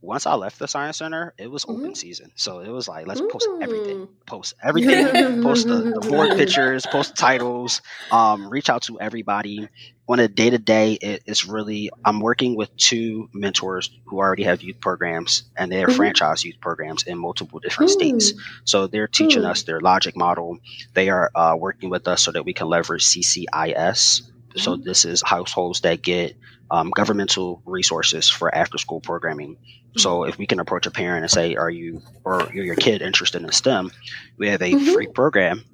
Once 0.00 0.26
I 0.26 0.34
left 0.34 0.58
the 0.58 0.68
science 0.68 0.98
center, 0.98 1.34
it 1.38 1.50
was 1.50 1.64
open 1.68 1.94
Mhm. 1.94 1.96
season, 1.96 2.30
so 2.36 2.60
it 2.60 2.68
was 2.68 2.88
like 2.88 3.06
let's 3.06 3.20
post 3.20 3.48
everything, 3.60 3.96
post 4.26 4.54
everything, 4.62 5.10
post 5.40 5.68
the, 5.68 5.86
the 5.94 6.00
board 6.06 6.34
pictures, 6.34 6.86
post 6.86 7.16
titles, 7.16 7.80
um, 8.10 8.48
reach 8.48 8.68
out 8.70 8.82
to 8.82 8.98
everybody. 9.00 9.68
On 10.08 10.18
a 10.20 10.28
day 10.28 10.50
to 10.50 10.58
day, 10.58 10.98
it's 11.02 11.44
really 11.46 11.90
I'm 12.04 12.20
working 12.20 12.56
with 12.56 12.74
two 12.76 13.28
mentors 13.34 13.90
who 14.06 14.18
already 14.18 14.44
have 14.44 14.62
youth 14.62 14.80
programs, 14.80 15.42
and 15.56 15.70
they're 15.70 15.88
Mhm. 15.88 15.88
franchise 15.88 16.44
youth 16.44 16.56
programs 16.60 17.02
in 17.04 17.18
multiple 17.18 17.58
different 17.60 17.90
states. 17.90 18.32
So 18.64 18.86
they're 18.86 19.08
teaching 19.08 19.44
us 19.44 19.62
their 19.64 19.80
logic 19.80 20.16
model. 20.16 20.58
They 20.94 21.08
are 21.10 21.30
uh, 21.34 21.56
working 21.58 21.90
with 21.90 22.06
us 22.08 22.22
so 22.22 22.32
that 22.32 22.44
we 22.44 22.52
can 22.54 22.68
leverage 22.68 23.04
CCIS. 23.04 24.22
So 24.56 24.76
Mhm. 24.76 24.84
this 24.84 25.04
is 25.04 25.22
households 25.24 25.80
that 25.82 26.02
get 26.02 26.36
um, 26.70 26.90
governmental 26.90 27.62
resources 27.64 28.28
for 28.28 28.54
after 28.54 28.76
school 28.78 29.00
programming. 29.00 29.56
So 29.96 30.24
if 30.24 30.36
we 30.38 30.46
can 30.46 30.60
approach 30.60 30.86
a 30.86 30.90
parent 30.90 31.22
and 31.22 31.30
say, 31.30 31.56
"Are 31.56 31.70
you 31.70 32.02
or 32.24 32.50
you're 32.52 32.64
your 32.66 32.76
kid 32.76 33.00
interested 33.02 33.42
in 33.42 33.50
STEM?" 33.52 33.90
We 34.38 34.48
have 34.48 34.60
a 34.62 34.72
Mhm. 34.74 34.92
free 34.92 35.06
program 35.06 35.64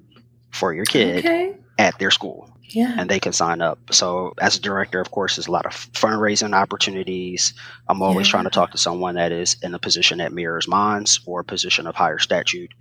for 0.51 0.73
your 0.73 0.85
kid 0.85 1.25
Okay. 1.25 1.53
at 1.77 1.99
their 1.99 2.11
school 2.11 2.49
Yeah. 2.69 2.95
and 2.97 3.09
they 3.09 3.19
can 3.19 3.33
sign 3.33 3.61
up. 3.61 3.77
So, 3.91 4.33
as 4.39 4.55
a 4.55 4.61
director, 4.61 5.01
of 5.01 5.11
course, 5.11 5.35
there's 5.35 5.47
a 5.47 5.51
lot 5.51 5.65
of 5.65 5.73
fundraising 5.91 6.55
opportunities. 6.55 7.53
I'm 7.89 8.01
always 8.01 8.27
Yeah. 8.27 8.31
trying 8.31 8.43
to 8.45 8.49
talk 8.49 8.71
to 8.71 8.77
someone 8.77 9.15
that 9.15 9.31
is 9.33 9.57
in 9.61 9.73
a 9.75 9.79
position 9.79 10.19
that 10.19 10.31
mirrors 10.31 10.67
mine's 10.67 11.19
or 11.25 11.41
a 11.41 11.45
position 11.45 11.87
of 11.87 11.95
higher 11.95 12.19
statute. 12.19 12.71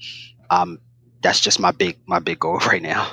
Um, 0.50 0.78
that's 1.22 1.40
just 1.40 1.58
my 1.58 1.72
big 1.72 1.96
my 2.06 2.20
big 2.20 2.38
goal 2.38 2.58
right 2.72 2.82
now. 2.82 3.10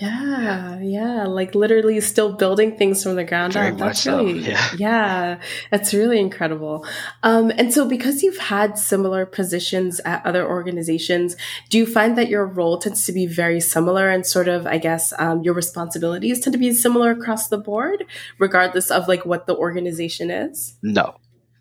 Yeah, 0.00 0.78
yeah, 0.80 1.26
like 1.26 1.54
literally 1.54 2.00
still 2.00 2.32
building 2.32 2.74
things 2.74 3.02
from 3.02 3.16
the 3.16 3.24
ground 3.24 3.52
Very 3.52 3.68
up. 3.68 3.74
much 3.74 3.80
That's 3.80 4.00
so, 4.00 4.24
really, 4.24 4.38
yeah. 4.38 4.70
yeah, 4.78 5.40
that's 5.70 5.92
really 5.92 6.18
incredible. 6.18 6.86
Um, 7.22 7.52
and 7.58 7.70
so, 7.70 7.86
because 7.86 8.22
you've 8.22 8.38
had 8.38 8.78
similar 8.78 9.26
positions 9.26 10.00
at 10.06 10.24
other 10.24 10.48
organizations, 10.48 11.36
do 11.68 11.76
you 11.76 11.84
find 11.84 12.16
that 12.16 12.28
your 12.28 12.46
role 12.46 12.78
tends 12.78 13.04
to 13.06 13.12
be 13.12 13.26
very 13.26 13.60
similar 13.60 14.08
and 14.08 14.26
sort 14.26 14.48
of, 14.48 14.66
I 14.66 14.78
guess, 14.78 15.12
um, 15.18 15.42
your 15.42 15.52
responsibilities 15.52 16.40
tend 16.40 16.52
to 16.54 16.58
be 16.58 16.72
similar 16.72 17.10
across 17.10 17.48
the 17.48 17.58
board, 17.58 18.06
regardless 18.38 18.90
of 18.90 19.06
like 19.06 19.26
what 19.26 19.46
the 19.46 19.54
organization 19.54 20.30
is? 20.30 20.76
No, 20.82 21.16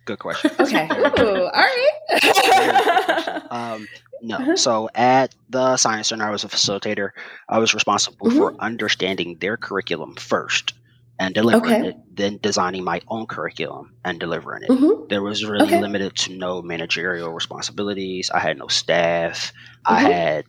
good 0.05 0.19
question. 0.19 0.51
Okay, 0.61 0.85
Ooh, 1.19 1.43
all 1.43 1.51
right. 1.51 3.41
Um, 3.51 3.85
no. 4.21 4.37
Uh-huh. 4.37 4.55
So 4.55 4.89
at 4.95 5.35
the 5.49 5.77
Science 5.77 6.09
Center, 6.09 6.25
I 6.27 6.31
was 6.31 6.43
a 6.43 6.47
facilitator. 6.49 7.09
I 7.49 7.59
was 7.59 7.73
responsible 7.73 8.29
for 8.29 8.53
Mm-hmm. 8.53 8.59
understanding 8.59 9.37
their 9.39 9.57
curriculum 9.57 10.15
first 10.15 10.73
and 11.19 11.33
delivering 11.33 11.81
Okay. 11.81 11.81
it, 11.81 11.95
then 12.11 12.39
designing 12.41 12.83
my 12.83 13.01
own 13.09 13.25
curriculum 13.27 13.93
and 14.05 14.19
delivering 14.19 14.63
it. 14.63 14.73
Mhm. 14.73 15.07
There 15.09 15.21
was 15.23 15.45
really 15.45 15.71
Okay. 15.71 15.75
limited 15.75 16.15
to 16.17 16.33
no 16.35 16.61
managerial 16.61 17.31
responsibilities. 17.31 18.29
I 18.33 18.39
had 18.39 18.57
no 18.57 18.67
staff. 18.67 19.51
I 19.85 19.99
Mhm. 19.99 20.01
had 20.01 20.45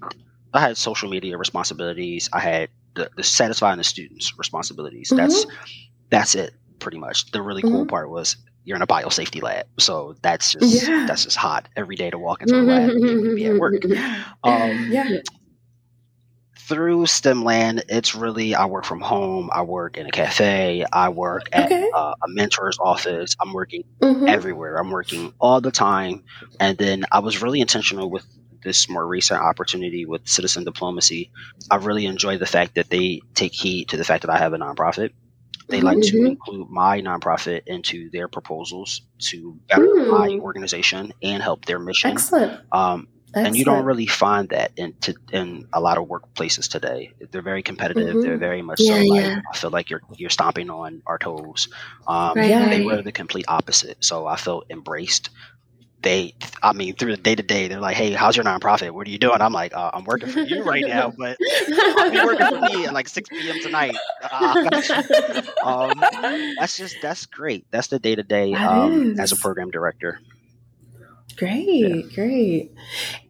I 0.52 0.60
had 0.60 0.76
social 0.76 1.08
media 1.08 1.36
responsibilities. 1.38 2.28
I 2.32 2.40
had 2.40 2.68
the, 2.94 3.10
the 3.16 3.22
satisfying 3.22 3.78
the 3.78 3.84
students 3.84 4.32
responsibilities. 4.38 5.12
That's 5.14 5.46
that's 6.10 6.34
it 6.34 6.54
pretty 6.78 6.98
much. 6.98 7.30
The 7.32 7.42
really 7.42 7.62
cool 7.62 7.84
Mhm. 7.84 7.88
part 7.88 8.10
was 8.10 8.36
you're 8.64 8.76
in 8.76 8.82
a 8.82 8.86
biosafety 8.86 9.42
lab, 9.42 9.66
so 9.78 10.14
that's 10.22 10.52
just 10.52 10.86
Yeah. 10.86 11.06
that's 11.06 11.24
just 11.24 11.36
hot 11.36 11.68
every 11.76 11.96
day 11.96 12.10
to 12.10 12.18
walk 12.18 12.42
into 12.42 12.56
a 12.60 12.62
lab 12.62 12.90
and 12.90 13.36
be 13.36 13.46
at 13.46 13.56
work. 13.58 13.74
Um, 14.44 14.88
yeah. 14.90 15.08
through 16.56 17.04
STEMland, 17.04 17.82
it's 17.88 18.14
really 18.14 18.54
I 18.54 18.66
work 18.66 18.84
from 18.84 19.00
home. 19.00 19.50
I 19.52 19.62
work 19.62 19.96
in 19.96 20.06
a 20.06 20.10
cafe. 20.10 20.84
I 20.92 21.08
work 21.08 21.48
at 21.52 21.66
Okay. 21.66 21.88
uh, 21.94 22.14
a 22.22 22.28
mentor's 22.28 22.78
office. 22.78 23.34
I'm 23.40 23.52
working 23.52 23.82
Mhm. 24.02 24.28
everywhere. 24.28 24.76
I'm 24.76 24.90
working 24.90 25.32
all 25.40 25.60
the 25.60 25.72
time. 25.72 26.22
And 26.60 26.78
then 26.78 27.06
I 27.10 27.18
was 27.18 27.42
really 27.42 27.60
intentional 27.60 28.08
with 28.08 28.24
this 28.62 28.88
more 28.88 29.06
recent 29.06 29.40
opportunity 29.40 30.04
with 30.06 30.28
citizen 30.28 30.62
diplomacy. 30.64 31.30
I 31.70 31.76
really 31.76 32.06
enjoy 32.06 32.36
the 32.38 32.46
fact 32.46 32.74
that 32.76 32.90
they 32.90 33.20
take 33.34 33.52
heed 33.54 33.88
to 33.88 33.96
the 33.96 34.04
fact 34.04 34.22
that 34.22 34.30
I 34.30 34.38
have 34.38 34.52
a 34.52 34.58
nonprofit. 34.58 35.10
They 35.70 35.80
like 35.80 36.00
to 36.00 36.16
Mhm. 36.16 36.26
include 36.26 36.68
my 36.70 37.00
nonprofit 37.00 37.62
into 37.66 38.10
their 38.10 38.28
proposals 38.28 39.02
to 39.30 39.58
better 39.68 39.88
my 40.10 40.28
Hmm. 40.30 40.40
organization 40.40 41.12
and 41.22 41.42
help 41.42 41.64
their 41.64 41.78
mission. 41.78 42.10
Excellent. 42.10 42.60
Um, 42.72 43.08
and 43.32 43.56
you 43.56 43.64
don't 43.64 43.84
really 43.84 44.06
find 44.06 44.48
that 44.48 44.72
in 44.76 44.92
to, 45.02 45.14
in 45.32 45.64
a 45.72 45.80
lot 45.80 45.98
of 45.98 46.08
workplaces 46.08 46.68
today. 46.68 47.12
They're 47.30 47.42
very 47.42 47.62
competitive. 47.62 48.16
Mhm. 48.16 48.22
They're 48.22 48.38
very 48.38 48.60
much 48.62 48.80
Yeah, 48.80 49.00
so 49.00 49.04
like 49.04 49.22
yeah. 49.22 49.40
I 49.52 49.56
feel 49.56 49.70
like 49.70 49.88
you're 49.90 50.02
you're 50.16 50.30
stomping 50.30 50.68
on 50.70 51.02
our 51.06 51.18
toes. 51.18 51.68
Um, 52.08 52.32
Right, 52.36 52.70
They 52.70 52.84
were 52.84 53.02
the 53.02 53.12
complete 53.12 53.44
opposite. 53.48 54.04
So 54.04 54.26
I 54.26 54.36
felt 54.36 54.66
embraced. 54.70 55.30
They, 56.02 56.34
I 56.62 56.72
mean, 56.72 56.94
through 56.94 57.16
the 57.16 57.22
day 57.22 57.34
to 57.34 57.42
day, 57.42 57.68
they're 57.68 57.80
like, 57.80 57.96
"Hey, 57.96 58.12
how's 58.12 58.36
your 58.36 58.44
nonprofit? 58.44 58.92
What 58.92 59.06
are 59.06 59.10
you 59.10 59.18
doing?" 59.18 59.40
I'm 59.40 59.52
like, 59.52 59.74
uh, 59.74 59.90
"I'm 59.92 60.04
working 60.04 60.30
for 60.30 60.40
you 60.40 60.62
right 60.62 60.84
now, 60.86 61.12
but 61.18 61.36
I'll 61.98 62.10
be 62.10 62.24
working 62.24 62.46
for 62.46 62.60
me 62.60 62.86
at 62.86 62.94
like 62.94 63.08
6 63.08 63.28
p.m. 63.28 63.60
tonight." 63.62 63.96
Uh, 64.22 64.28
I 64.32 64.68
got 64.68 64.88
you. 64.88 65.52
um, 65.62 66.54
that's 66.58 66.76
just 66.76 66.96
that's 67.02 67.26
great. 67.26 67.66
That's 67.70 67.88
the 67.88 67.98
day 67.98 68.14
to 68.14 68.22
day 68.22 68.54
as 68.54 69.32
a 69.32 69.36
program 69.36 69.70
director. 69.70 70.20
Great, 71.36 72.12
great. 72.14 72.72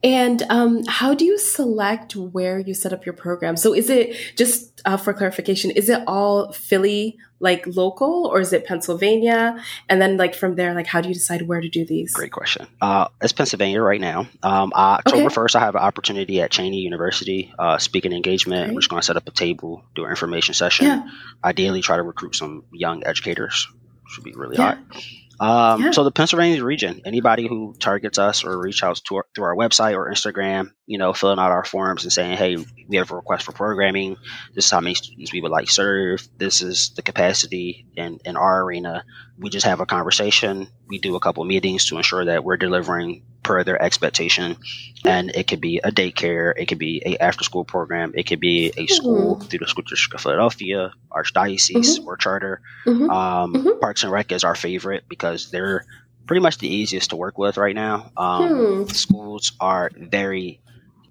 And 0.02 0.42
um, 0.50 0.84
how 0.86 1.14
do 1.14 1.24
you 1.24 1.38
select 1.38 2.16
where 2.16 2.58
you 2.58 2.74
set 2.74 2.92
up 2.92 3.06
your 3.06 3.12
program? 3.12 3.56
So, 3.56 3.72
is 3.72 3.88
it 3.88 4.16
just 4.36 4.69
uh, 4.84 4.96
for 4.96 5.12
clarification? 5.12 5.70
Is 5.70 5.88
it 5.88 6.02
all 6.06 6.52
Philly, 6.52 7.18
like 7.40 7.66
local, 7.66 8.26
or 8.26 8.40
is 8.40 8.52
it 8.52 8.64
Pennsylvania? 8.66 9.62
And 9.88 10.00
then, 10.00 10.16
like 10.16 10.34
from 10.34 10.56
there, 10.56 10.74
like 10.74 10.86
how 10.86 11.00
do 11.00 11.08
you 11.08 11.14
decide 11.14 11.42
where 11.48 11.60
to 11.60 11.68
do 11.68 11.84
these? 11.84 12.12
Great 12.12 12.32
question. 12.32 12.66
Uh, 12.80 13.08
it's 13.22 13.32
Pennsylvania 13.32 13.80
right 13.80 14.00
now. 14.00 14.26
Um, 14.42 14.72
October 14.74 15.26
Okay. 15.26 15.34
1st, 15.34 15.54
I 15.56 15.60
have 15.60 15.74
an 15.74 15.82
opportunity 15.82 16.40
at 16.40 16.50
Cheyney 16.50 16.82
University, 16.82 17.52
uh, 17.58 17.78
speaking 17.78 18.12
engagement. 18.12 18.72
We're 18.74 18.80
just 18.80 18.90
going 18.90 19.00
to 19.00 19.06
set 19.06 19.16
up 19.16 19.26
a 19.28 19.32
table, 19.32 19.84
do 19.94 20.04
an 20.04 20.10
information 20.10 20.54
session. 20.54 20.86
Yeah, 20.86 21.08
Ideally, 21.44 21.82
try 21.82 21.96
to 21.96 22.02
recruit 22.02 22.34
some 22.34 22.64
young 22.72 23.04
educators. 23.06 23.68
Should 24.08 24.24
be 24.24 24.32
really 24.32 24.56
yeah, 24.56 24.74
hot. 24.74 25.04
Um, 25.40 25.82
Yeah. 25.82 25.90
So 25.92 26.04
the 26.04 26.10
Pennsylvania 26.12 26.62
region, 26.62 27.00
anybody 27.06 27.48
who 27.48 27.74
targets 27.78 28.18
us 28.18 28.44
or 28.44 28.58
reach 28.58 28.84
out 28.84 29.00
to 29.08 29.16
our, 29.16 29.26
through 29.34 29.44
our 29.44 29.56
website 29.56 29.94
or 29.94 30.10
Instagram, 30.10 30.72
you 30.86 30.98
know, 30.98 31.14
filling 31.14 31.38
out 31.38 31.50
our 31.50 31.64
forms 31.64 32.04
and 32.04 32.12
saying, 32.12 32.36
"Hey, 32.36 32.58
we 32.88 32.98
have 32.98 33.10
a 33.10 33.16
request 33.16 33.46
for 33.46 33.52
programming. 33.52 34.16
This 34.54 34.66
is 34.66 34.70
how 34.70 34.80
many 34.80 34.94
students 34.94 35.32
we 35.32 35.40
would 35.40 35.50
like 35.50 35.70
serve. 35.70 36.28
This 36.36 36.60
is 36.60 36.90
the 36.90 37.02
capacity 37.02 37.86
in 37.96 38.18
in 38.26 38.36
our 38.36 38.62
arena." 38.62 39.04
We 39.38 39.48
just 39.48 39.64
have 39.64 39.80
a 39.80 39.86
conversation. 39.86 40.68
We 40.86 40.98
do 40.98 41.16
a 41.16 41.20
couple 41.20 41.42
meetings 41.44 41.86
to 41.86 41.96
ensure 41.96 42.26
that 42.26 42.44
we're 42.44 42.58
delivering 42.58 43.22
per 43.50 43.64
their 43.64 43.82
expectation, 43.82 44.56
and 45.04 45.30
it 45.34 45.48
could 45.48 45.60
be 45.60 45.80
a 45.82 45.90
daycare, 45.90 46.52
it 46.56 46.66
could 46.66 46.78
be 46.78 47.02
a 47.04 47.16
after 47.18 47.42
school 47.42 47.64
program, 47.64 48.12
it 48.14 48.22
could 48.28 48.38
be 48.38 48.72
a 48.76 48.86
school 48.86 49.40
through 49.40 49.58
the 49.58 49.66
school 49.66 49.82
district 49.88 50.14
of 50.14 50.20
Philadelphia, 50.20 50.92
archdiocese, 51.10 51.98
or 52.06 52.16
charter. 52.16 52.60
Mhm. 52.86 53.10
Um, 53.10 53.54
Mhm. 53.54 53.80
Parks 53.80 54.04
and 54.04 54.12
Rec 54.12 54.30
is 54.30 54.44
our 54.44 54.54
favorite 54.54 55.02
because 55.08 55.50
they're 55.50 55.84
pretty 56.26 56.40
much 56.40 56.58
the 56.58 56.68
easiest 56.72 57.10
to 57.10 57.16
work 57.16 57.38
with 57.38 57.56
right 57.56 57.74
now. 57.74 58.12
Um, 58.16 58.84
Hmm. 58.84 58.84
Schools 58.92 59.50
are 59.60 59.90
very 59.96 60.60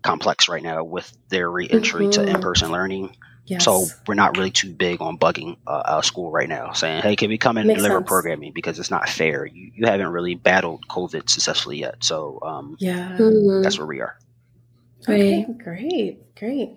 complex 0.02 0.47
right 0.47 0.63
now 0.63 0.86
with 0.86 1.12
their 1.28 1.52
reentry 1.52 2.08
to 2.08 2.21
Mhm. 2.21 2.36
in-person 2.36 2.71
learning. 2.71 3.17
Yes. 3.49 3.65
So 3.65 3.85
we're 4.07 4.13
not 4.15 4.38
really 4.38 4.51
too 4.51 4.73
big 4.73 5.01
on 5.01 5.17
bugging 5.17 5.57
uh, 5.67 5.81
our 5.85 6.03
school 6.03 6.31
right 6.31 6.47
now, 6.49 6.71
saying, 6.73 7.01
"Hey, 7.01 7.15
can 7.15 7.29
we 7.29 7.38
come 7.38 7.57
and 7.57 7.67
Makes 7.67 7.79
deliver 7.79 7.97
sense. 7.99 8.07
programming?" 8.07 8.53
Because 8.53 8.79
it's 8.79 8.91
not 8.91 9.09
fair. 9.09 9.45
You 9.45 9.71
you 9.75 9.85
haven't 9.85 10.07
really 10.07 10.35
battled 10.35 10.88
COVID 10.88 11.29
successfully 11.29 11.79
yet, 11.79 12.03
so 12.03 12.39
um, 12.43 12.75
yeah. 12.79 13.17
Mhm. 13.17 13.63
that's 13.63 13.77
where 13.77 13.88
we 13.88 13.99
are. 13.99 14.15
Okay, 15.07 15.45
Right. 15.47 15.57
great, 15.57 16.35
great. 16.35 16.71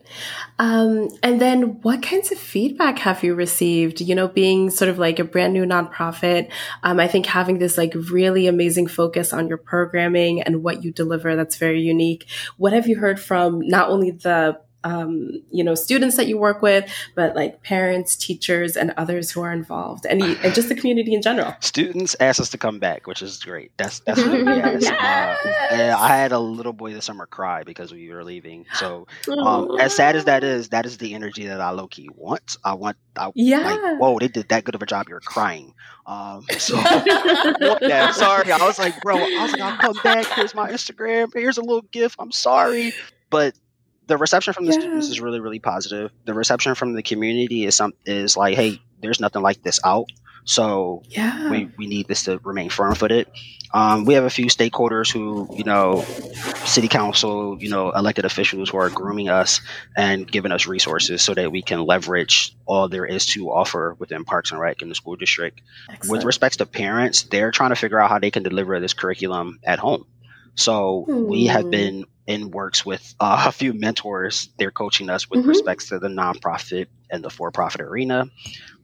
Um, 0.58 1.08
and 1.24 1.40
then 1.40 1.80
what 1.82 2.02
kinds 2.02 2.30
of 2.30 2.38
feedback 2.38 3.00
have 3.00 3.24
you 3.24 3.34
received? 3.34 4.00
You 4.00 4.14
know, 4.14 4.28
being 4.28 4.70
sort 4.70 4.88
of 4.88 4.96
like 4.98 5.18
a 5.18 5.24
brand 5.24 5.52
new 5.52 5.64
nonprofit, 5.64 6.48
um, 6.84 7.00
I 7.00 7.08
think 7.08 7.26
having 7.26 7.58
this 7.58 7.76
like 7.76 7.92
really 8.12 8.46
amazing 8.46 8.86
focus 8.86 9.32
on 9.32 9.48
your 9.48 9.58
programming 9.58 10.40
and 10.40 10.62
what 10.62 10.84
you 10.84 10.92
deliver 10.92 11.34
that's 11.34 11.56
very 11.56 11.82
unique. 11.82 12.26
What 12.58 12.72
have 12.72 12.86
you 12.86 12.96
heard 13.00 13.18
from 13.18 13.58
not 13.66 13.88
only 13.90 14.12
the 14.12 14.56
um, 14.84 15.42
you 15.50 15.62
know, 15.64 15.74
students 15.74 16.16
that 16.16 16.26
you 16.26 16.38
work 16.38 16.62
with, 16.62 16.90
but 17.14 17.34
like 17.36 17.62
parents, 17.62 18.16
teachers, 18.16 18.76
and 18.76 18.92
others 18.96 19.30
who 19.30 19.42
are 19.42 19.52
involved, 19.52 20.04
and, 20.06 20.22
and 20.22 20.54
just 20.54 20.68
the 20.68 20.74
community 20.74 21.14
in 21.14 21.22
general. 21.22 21.54
Students 21.60 22.16
asked 22.20 22.40
us 22.40 22.50
to 22.50 22.58
come 22.58 22.78
back, 22.78 23.06
which 23.06 23.22
is 23.22 23.42
great. 23.42 23.72
That's 23.76 24.00
that's 24.00 24.20
what 24.22 24.32
we 24.44 24.46
asked. 24.46 24.90
Uh, 24.90 25.96
I 25.98 26.16
had 26.16 26.32
a 26.32 26.38
little 26.38 26.72
boy 26.72 26.92
this 26.92 27.04
summer 27.04 27.26
cry 27.26 27.62
because 27.62 27.92
we 27.92 28.10
were 28.10 28.24
leaving. 28.24 28.66
So 28.74 29.06
um, 29.28 29.78
as 29.78 29.94
sad 29.94 30.16
as 30.16 30.24
that 30.26 30.44
is, 30.44 30.70
that 30.70 30.86
is 30.86 30.98
the 30.98 31.14
energy 31.14 31.46
that 31.46 31.60
I 31.60 31.70
low 31.70 31.86
key 31.88 32.08
want. 32.14 32.56
I 32.64 32.74
want, 32.74 32.96
I 33.16 33.30
Yeah. 33.34 33.58
like, 33.60 34.00
whoa, 34.00 34.18
they 34.18 34.28
did 34.28 34.48
that 34.48 34.64
good 34.64 34.74
of 34.74 34.82
a 34.82 34.86
job. 34.86 35.08
You're 35.08 35.20
crying. 35.20 35.74
Um, 36.06 36.44
so 36.58 36.76
yeah, 37.80 38.10
sorry. 38.12 38.50
I 38.50 38.58
was 38.66 38.78
like, 38.78 39.00
bro, 39.02 39.16
I 39.16 39.42
was 39.42 39.52
like, 39.52 39.60
I'll 39.60 39.78
come 39.78 39.96
back. 40.02 40.26
Here's 40.34 40.54
my 40.54 40.70
Instagram. 40.70 41.30
Here's 41.34 41.58
a 41.58 41.62
little 41.62 41.82
gift. 41.82 42.16
I'm 42.18 42.32
sorry, 42.32 42.92
but 43.30 43.54
the 44.12 44.18
reception 44.18 44.52
from 44.52 44.66
the 44.66 44.72
Yeah. 44.72 44.80
students 44.80 45.08
is 45.08 45.20
really, 45.20 45.40
really 45.40 45.58
positive. 45.58 46.10
The 46.26 46.34
reception 46.34 46.74
from 46.74 46.92
the 46.92 47.02
community 47.02 47.64
is 47.64 47.74
some 47.76 47.92
is 48.04 48.36
like, 48.36 48.56
hey, 48.56 48.78
there's 49.00 49.20
nothing 49.20 49.40
like 49.42 49.62
this 49.62 49.80
out. 49.84 50.06
So 50.44 51.02
Yeah. 51.08 51.50
we, 51.50 51.70
we 51.78 51.86
need 51.86 52.08
this 52.08 52.24
to 52.24 52.38
remain 52.44 52.68
firm 52.68 52.94
footed. 52.94 53.26
Um, 53.72 54.04
we 54.04 54.14
have 54.14 54.24
a 54.24 54.30
few 54.30 54.46
stakeholders 54.46 55.10
who, 55.10 55.48
you 55.54 55.64
know, 55.64 56.04
city 56.64 56.88
council, 56.88 57.56
you 57.58 57.70
know, 57.70 57.90
elected 57.90 58.24
officials 58.26 58.68
who 58.70 58.76
are 58.76 58.90
grooming 58.90 59.28
us 59.30 59.60
and 59.96 60.30
giving 60.30 60.52
us 60.52 60.66
resources 60.66 61.22
so 61.22 61.32
that 61.34 61.50
we 61.50 61.62
can 61.62 61.80
leverage 61.86 62.54
all 62.66 62.88
there 62.88 63.06
is 63.06 63.24
to 63.26 63.50
offer 63.50 63.96
within 63.98 64.24
Parks 64.24 64.50
and 64.52 64.60
Rec 64.60 64.82
in 64.82 64.88
the 64.90 64.94
school 64.94 65.16
district. 65.16 65.62
With 66.02 66.20
Excellent. 66.20 66.24
respects 66.26 66.56
to 66.58 66.66
parents, 66.66 67.22
they're 67.22 67.50
trying 67.50 67.70
to 67.70 67.76
figure 67.76 67.98
out 68.00 68.10
how 68.10 68.18
they 68.18 68.30
can 68.30 68.42
deliver 68.42 68.78
this 68.78 68.92
curriculum 68.94 69.58
at 69.64 69.78
home. 69.78 70.04
So 70.54 71.06
we 71.28 71.46
have 71.46 71.64
Hmm. 71.64 71.70
been 71.70 72.04
in 72.26 72.50
works 72.50 72.84
with 72.86 73.14
uh, 73.20 73.44
a 73.48 73.52
few 73.52 73.72
mentors. 73.72 74.48
They're 74.58 74.70
coaching 74.70 75.10
us 75.10 75.28
with 75.30 75.40
Mhm. 75.40 75.48
respects 75.48 75.88
to 75.88 75.98
the 75.98 76.08
nonprofit 76.08 76.86
and 77.10 77.24
the 77.24 77.30
for-profit 77.30 77.80
arena, 77.80 78.26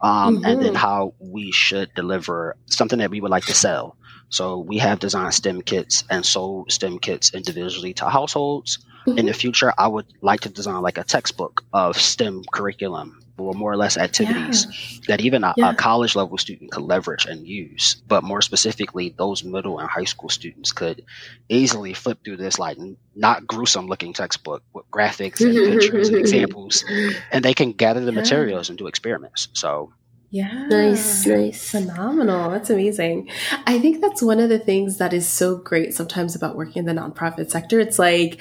um, 0.03 0.41
and 0.45 0.61
then 0.61 0.75
Mhm. 0.75 0.77
how 0.77 1.15
we 1.21 1.51
should 1.53 1.91
deliver 1.95 2.57
something 2.67 2.99
that 3.01 3.11
we 3.11 3.21
would 3.21 3.31
like 3.31 3.47
to 3.47 3.55
sell. 3.55 3.97
So 4.31 4.59
we 4.59 4.79
have 4.79 4.99
designed 5.01 5.35
STEM 5.35 5.63
kits 5.63 6.05
and 6.11 6.25
sold 6.25 6.71
STEM 6.73 6.99
kits 6.99 7.35
individually 7.35 7.95
to 7.95 8.09
households. 8.11 8.79
In 9.11 9.27
the 9.27 9.33
mm-hmm. 9.33 9.39
future, 9.39 9.73
I 9.77 9.89
would 9.89 10.07
like 10.21 10.41
to 10.41 10.49
design 10.49 10.81
like 10.83 10.99
a 10.99 11.05
textbook 11.05 11.65
of 11.73 11.97
STEM 11.97 12.45
curriculum 12.53 13.23
or 13.39 13.55
more 13.55 13.73
or 13.73 13.77
less 13.77 13.97
activities 13.97 15.01
that 15.07 15.21
even 15.21 15.45
a, 15.45 15.55
Yeah. 15.57 15.71
a 15.71 15.75
college 15.75 16.17
level 16.17 16.37
student 16.39 16.73
could 16.73 16.83
leverage 16.83 17.25
and 17.27 17.47
use. 17.47 18.03
But 18.09 18.25
more 18.25 18.43
specifically, 18.43 19.15
those 19.17 19.45
middle 19.45 19.79
and 19.79 19.89
high 19.89 20.05
school 20.05 20.29
students 20.29 20.73
could 20.73 21.05
easily 21.49 21.95
flip 21.95 22.19
through 22.25 22.39
this 22.39 22.59
like 22.59 22.79
not 23.15 23.47
gruesome 23.47 23.87
looking 23.87 24.13
textbook 24.13 24.63
with 24.73 24.91
graphics 24.91 25.41
and 25.41 25.55
pictures 25.81 26.09
and 26.09 26.19
examples, 26.19 26.85
and 27.31 27.45
they 27.45 27.55
can 27.55 27.73
gather 27.73 28.01
the 28.01 28.13
Yeah. 28.13 28.21
materials 28.21 28.69
and 28.69 28.79
do 28.79 28.87
experiments. 28.87 29.49
So 29.53 29.93
Yeah. 30.31 30.67
Nice, 30.69 31.25
nice. 31.25 31.71
Phenomenal. 31.71 32.51
That's 32.51 32.71
amazing. 32.71 33.31
I 33.67 33.79
think 33.79 34.01
that's 34.03 34.21
one 34.21 34.41
of 34.41 34.51
the 34.51 34.59
things 34.59 34.99
that 34.99 35.15
is 35.15 35.27
so 35.27 35.57
great 35.57 35.95
sometimes 35.95 36.35
about 36.35 36.55
working 36.57 36.81
in 36.81 36.85
the 36.85 37.01
nonprofit 37.01 37.51
sector. 37.51 37.81
It's 37.81 37.99
like, 37.99 38.39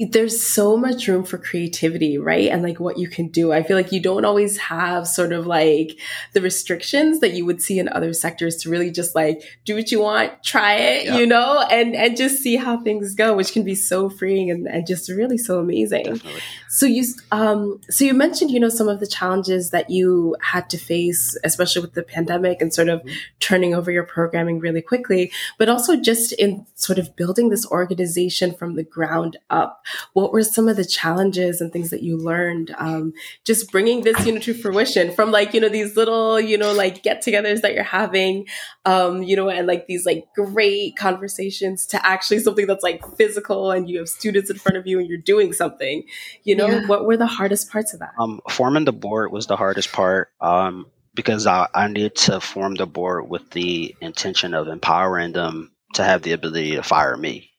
there's 0.00 0.42
so 0.44 0.76
much 0.76 1.06
room 1.06 1.22
for 1.22 1.38
creativity, 1.38 2.18
right? 2.18 2.48
And 2.48 2.62
like 2.62 2.80
what 2.80 2.98
you 2.98 3.08
can 3.08 3.28
do. 3.28 3.52
I 3.52 3.62
feel 3.62 3.76
like 3.76 3.92
you 3.92 4.00
don't 4.00 4.24
always 4.24 4.58
have 4.58 5.06
sort 5.06 5.32
of 5.32 5.46
like 5.46 5.96
the 6.32 6.40
restrictions 6.40 7.20
that 7.20 7.34
you 7.34 7.44
would 7.46 7.62
see 7.62 7.78
in 7.78 7.88
other 7.88 8.12
sectors 8.12 8.56
to 8.62 8.70
really 8.70 8.90
just 8.90 9.14
like 9.14 9.42
do 9.64 9.76
what 9.76 9.92
you 9.92 10.00
want, 10.00 10.42
try 10.42 10.74
it, 10.74 11.04
Yeah. 11.04 11.18
you 11.18 11.26
know, 11.26 11.60
and 11.70 11.94
and 11.94 12.16
just 12.16 12.38
see 12.38 12.56
how 12.56 12.80
things 12.80 13.14
go, 13.14 13.34
which 13.36 13.52
can 13.52 13.62
be 13.64 13.74
so 13.76 14.08
freeing 14.10 14.50
and, 14.50 14.66
and 14.66 14.86
just 14.86 15.08
really 15.08 15.38
so 15.38 15.60
amazing. 15.60 16.04
definitely. 16.04 16.40
So 16.68 16.86
you 16.86 17.04
um 17.30 17.80
so 17.90 18.04
you 18.04 18.14
mentioned 18.14 18.50
you 18.50 18.58
know 18.58 18.70
some 18.70 18.88
of 18.88 18.98
the 18.98 19.06
challenges 19.06 19.70
that 19.70 19.90
you 19.90 20.34
had 20.40 20.68
to 20.70 20.78
face 20.78 21.36
especially 21.44 21.82
with 21.82 21.92
the 21.92 22.02
pandemic 22.02 22.60
and 22.62 22.72
sort 22.72 22.88
of 22.88 23.02
Mhm. 23.02 23.12
turning 23.40 23.74
over 23.74 23.90
your 23.90 24.04
programming 24.04 24.58
really 24.58 24.80
quickly 24.80 25.30
but 25.58 25.68
also 25.68 25.96
just 25.96 26.32
in 26.32 26.66
sort 26.74 26.98
of 26.98 27.14
building 27.14 27.50
this 27.50 27.66
organization 27.66 28.54
from 28.54 28.74
the 28.74 28.82
ground 28.82 29.36
up 29.50 29.81
what 30.12 30.32
were 30.32 30.42
some 30.42 30.68
of 30.68 30.76
the 30.76 30.84
challenges 30.84 31.60
and 31.60 31.72
things 31.72 31.90
that 31.90 32.02
you 32.02 32.16
learned 32.16 32.74
um 32.78 33.12
just 33.44 33.70
bringing 33.72 34.02
this 34.02 34.24
you 34.26 34.32
know 34.32 34.40
to 34.40 34.54
fruition 34.54 35.12
from 35.12 35.30
like 35.30 35.54
you 35.54 35.60
know 35.60 35.68
these 35.68 35.96
little 35.96 36.40
you 36.40 36.56
know 36.58 36.72
like 36.72 37.02
get-togethers 37.02 37.60
that 37.62 37.74
you're 37.74 37.82
having 37.82 38.46
um 38.84 39.22
you 39.22 39.36
know 39.36 39.48
and 39.48 39.66
like 39.66 39.86
these 39.86 40.04
like 40.06 40.26
great 40.34 40.96
conversations 40.96 41.86
to 41.86 42.04
actually 42.06 42.38
something 42.38 42.66
that's 42.66 42.82
like 42.82 43.02
physical 43.16 43.70
and 43.70 43.88
you 43.88 43.98
have 43.98 44.08
students 44.08 44.50
in 44.50 44.56
front 44.56 44.76
of 44.76 44.86
you 44.86 44.98
and 44.98 45.08
you're 45.08 45.18
doing 45.18 45.52
something 45.52 46.02
you 46.44 46.54
know 46.56 46.66
Yeah. 46.68 46.86
what 46.86 47.06
were 47.06 47.16
the 47.16 47.26
hardest 47.26 47.70
parts 47.70 47.92
of 47.94 48.00
that 48.00 48.12
Um, 48.18 48.40
forming 48.50 48.84
the 48.84 48.92
board 48.92 49.32
was 49.32 49.46
the 49.46 49.56
hardest 49.56 49.92
part 49.92 50.28
um, 50.40 50.86
because 51.14 51.46
I, 51.46 51.68
I 51.74 51.88
needed 51.88 52.16
to 52.16 52.40
form 52.40 52.74
the 52.74 52.86
board 52.86 53.28
with 53.28 53.50
the 53.50 53.94
intention 54.00 54.54
of 54.54 54.68
empowering 54.68 55.32
them 55.32 55.70
to 55.94 56.02
have 56.04 56.22
the 56.22 56.32
ability 56.32 56.76
to 56.76 56.82
fire 56.82 57.16
me. 57.16 57.51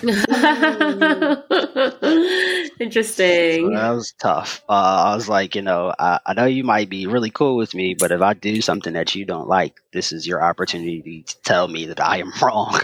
So 0.00 0.08
Interesting. 2.80 3.72
that 3.74 3.90
was 3.90 4.12
tough. 4.18 4.62
Uh, 4.68 4.72
I 4.72 5.14
was 5.14 5.28
like, 5.28 5.54
you 5.54 5.62
know, 5.62 5.92
I, 5.98 6.20
I 6.26 6.34
know 6.34 6.46
you 6.46 6.64
might 6.64 6.88
be 6.88 7.06
really 7.06 7.30
cool 7.30 7.56
with 7.56 7.74
me, 7.74 7.94
but 7.94 8.12
if 8.12 8.20
I 8.20 8.34
do 8.34 8.60
something 8.62 8.92
that 8.94 9.14
you 9.14 9.24
don't 9.24 9.48
like, 9.48 9.80
this 9.92 10.12
is 10.12 10.26
your 10.26 10.42
opportunity 10.42 11.24
to 11.26 11.42
tell 11.42 11.68
me 11.68 11.86
that 11.86 12.00
I 12.00 12.18
am 12.18 12.32
wrong. 12.42 12.74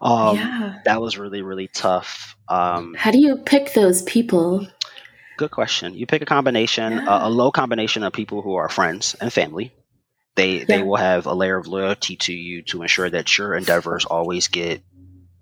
Um, 0.00 0.36
yeah 0.36 0.78
That 0.84 1.00
was 1.00 1.18
really, 1.18 1.42
really 1.42 1.68
tough. 1.68 2.36
Um, 2.48 2.94
How 2.94 3.10
do 3.10 3.18
you 3.18 3.36
pick 3.36 3.74
those 3.74 4.02
people? 4.02 4.66
Good 5.36 5.50
question. 5.50 5.94
You 5.94 6.06
pick 6.06 6.22
a 6.22 6.26
combination, 6.26 6.92
Yeah. 6.94 7.24
a, 7.24 7.28
a 7.28 7.30
low 7.30 7.50
combination 7.50 8.02
of 8.02 8.12
people 8.12 8.42
who 8.42 8.54
are 8.54 8.68
friends 8.68 9.14
and 9.20 9.32
family. 9.32 9.72
They 10.36 10.64
they 10.64 10.82
will 10.82 10.96
have 10.96 11.26
a 11.26 11.32
layer 11.34 11.56
of 11.56 11.68
loyalty 11.68 12.16
to 12.16 12.32
you 12.32 12.62
to 12.62 12.82
ensure 12.82 13.08
that 13.08 13.38
your 13.38 13.54
endeavors 13.54 14.04
always 14.04 14.48
get 14.48 14.82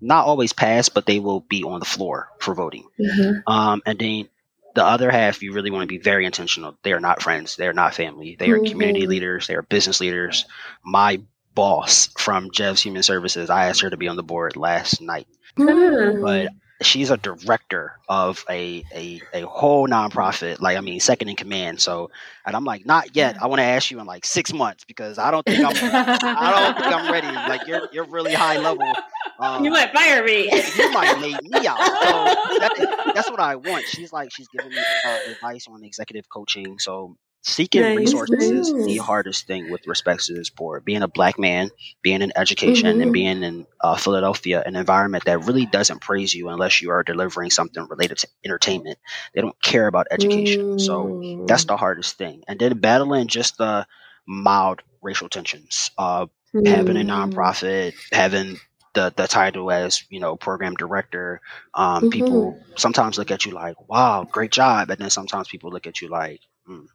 not 0.03 0.25
always 0.25 0.53
pass, 0.53 0.89
but 0.89 1.05
they 1.05 1.19
will 1.19 1.41
be 1.41 1.63
on 1.63 1.79
the 1.79 1.85
floor 1.85 2.29
for 2.39 2.53
voting. 2.53 2.85
Mhm. 2.99 3.43
Um, 3.47 3.81
and 3.85 3.97
then 3.99 4.29
the 4.75 4.83
other 4.83 5.11
half, 5.11 5.41
you 5.43 5.53
really 5.53 5.71
want 5.71 5.83
to 5.83 5.87
be 5.87 5.97
very 5.99 6.25
intentional. 6.25 6.75
They 6.83 6.93
are 6.93 6.99
not 6.99 7.21
friends. 7.21 7.55
They 7.55 7.67
are 7.67 7.73
not 7.73 7.93
family. 7.93 8.35
They 8.39 8.49
are 8.49 8.59
community 8.59 9.03
Mhm. 9.05 9.09
leaders. 9.09 9.47
They 9.47 9.55
are 9.55 9.61
business 9.61 9.99
leaders. 10.01 10.45
My 10.83 11.21
boss 11.55 12.09
from 12.17 12.49
JEVS 12.51 12.81
Human 12.81 13.03
Services, 13.03 13.49
I 13.49 13.65
asked 13.67 13.81
her 13.81 13.89
to 13.89 13.97
be 13.97 14.07
on 14.07 14.15
the 14.15 14.23
board 14.23 14.55
last 14.55 15.01
night 15.01 15.27
Hmm. 15.55 16.21
but 16.23 16.49
she's 16.81 17.11
a 17.11 17.17
director 17.17 17.93
of 18.09 18.43
a, 18.49 18.83
a 18.93 19.21
a 19.33 19.41
whole 19.47 19.87
nonprofit 19.87 20.59
like 20.59 20.75
i 20.75 20.81
mean 20.81 20.99
second 20.99 21.29
in 21.29 21.35
command 21.35 21.79
so 21.79 22.09
and 22.45 22.55
i'm 22.55 22.65
like 22.65 22.85
not 22.87 23.15
yet 23.15 23.41
i 23.41 23.45
want 23.45 23.59
to 23.59 23.63
ask 23.63 23.91
you 23.91 23.99
in 23.99 24.05
like 24.07 24.25
six 24.25 24.51
months 24.51 24.83
because 24.83 25.17
i 25.19 25.29
don't 25.31 25.45
think 25.45 25.59
i'm 25.59 25.67
i 25.77 26.73
don't 26.73 26.81
think 26.81 26.93
i'm 26.93 27.11
ready 27.11 27.27
like 27.27 27.67
you're 27.67 27.87
you're 27.93 28.03
really 28.05 28.33
high 28.33 28.57
level 28.57 28.91
um, 29.39 29.63
you 29.63 29.71
might 29.71 29.91
fire 29.93 30.23
me. 30.23 30.51
you 30.75 30.89
might 30.89 31.15
make 31.15 31.41
me 31.43 31.67
out. 31.67 31.87
So 32.01 32.33
that, 32.59 32.73
that's 33.13 33.29
what 33.29 33.39
i 33.39 33.55
want. 33.55 33.87
She's 33.87 34.11
like 34.11 34.31
she's 34.31 34.47
giving 34.47 34.73
me 34.73 34.85
uh, 35.03 35.19
advice 35.25 35.67
on 35.67 35.83
executive 35.83 36.29
coaching. 36.29 36.79
So 36.79 37.17
seeking 37.41 37.81
Nice, 37.81 37.95
resources 37.95 38.49
is 38.51 38.73
the 38.85 38.97
hardest 38.97 39.47
thing 39.47 39.67
with 39.69 39.85
respects 39.87 40.27
to 40.27 40.33
this 40.33 40.49
board. 40.49 40.85
Being 40.85 41.01
a 41.03 41.07
black 41.07 41.37
man 41.39 41.69
being 42.01 42.21
in 42.21 42.31
education 42.35 42.97
Mhm. 42.97 43.03
and 43.03 43.11
being 43.13 43.43
in 43.43 43.67
uh, 43.81 43.95
philadelphia 43.97 44.63
an 44.65 44.75
environment 44.75 45.25
that 45.25 45.43
really 45.45 45.65
doesn't 45.65 46.01
praise 46.01 46.33
you 46.33 46.49
unless 46.49 46.81
you 46.81 46.89
are 46.91 47.03
delivering 47.03 47.49
something 47.49 47.85
related 47.89 48.17
to 48.19 48.27
entertainment. 48.45 48.97
They 49.33 49.41
don't 49.41 49.61
care 49.61 49.87
about 49.87 50.07
education. 50.11 50.63
So 50.77 51.17
Mm. 51.37 51.47
that's 51.47 51.65
the 51.65 51.77
hardest 51.77 52.17
thing. 52.17 52.43
And 52.47 52.59
then 52.59 52.79
battling 52.79 53.27
just 53.27 53.57
the 53.57 53.87
mild 54.25 54.81
racial 55.01 55.29
tensions 55.29 55.91
uh, 55.97 56.27
having 56.65 56.97
a 56.97 57.01
Mm. 57.01 57.07
nonprofit, 57.09 57.93
having 58.11 58.57
the 58.93 59.13
the 59.15 59.27
title 59.27 59.71
as 59.71 60.03
you 60.09 60.19
know 60.19 60.35
program 60.35 60.75
director. 60.75 61.41
Um, 61.73 62.07
People 62.07 62.57
sometimes 62.77 63.17
look 63.17 63.31
at 63.31 63.45
you 63.45 63.51
like, 63.51 63.75
"Wow, 63.89 64.27
great 64.31 64.51
job," 64.51 64.89
and 64.89 64.99
then 64.99 65.09
sometimes 65.09 65.47
people 65.49 65.71
look 65.71 65.87
at 65.87 66.01
you 66.01 66.09
like, 66.09 66.41
mm, 66.69 66.85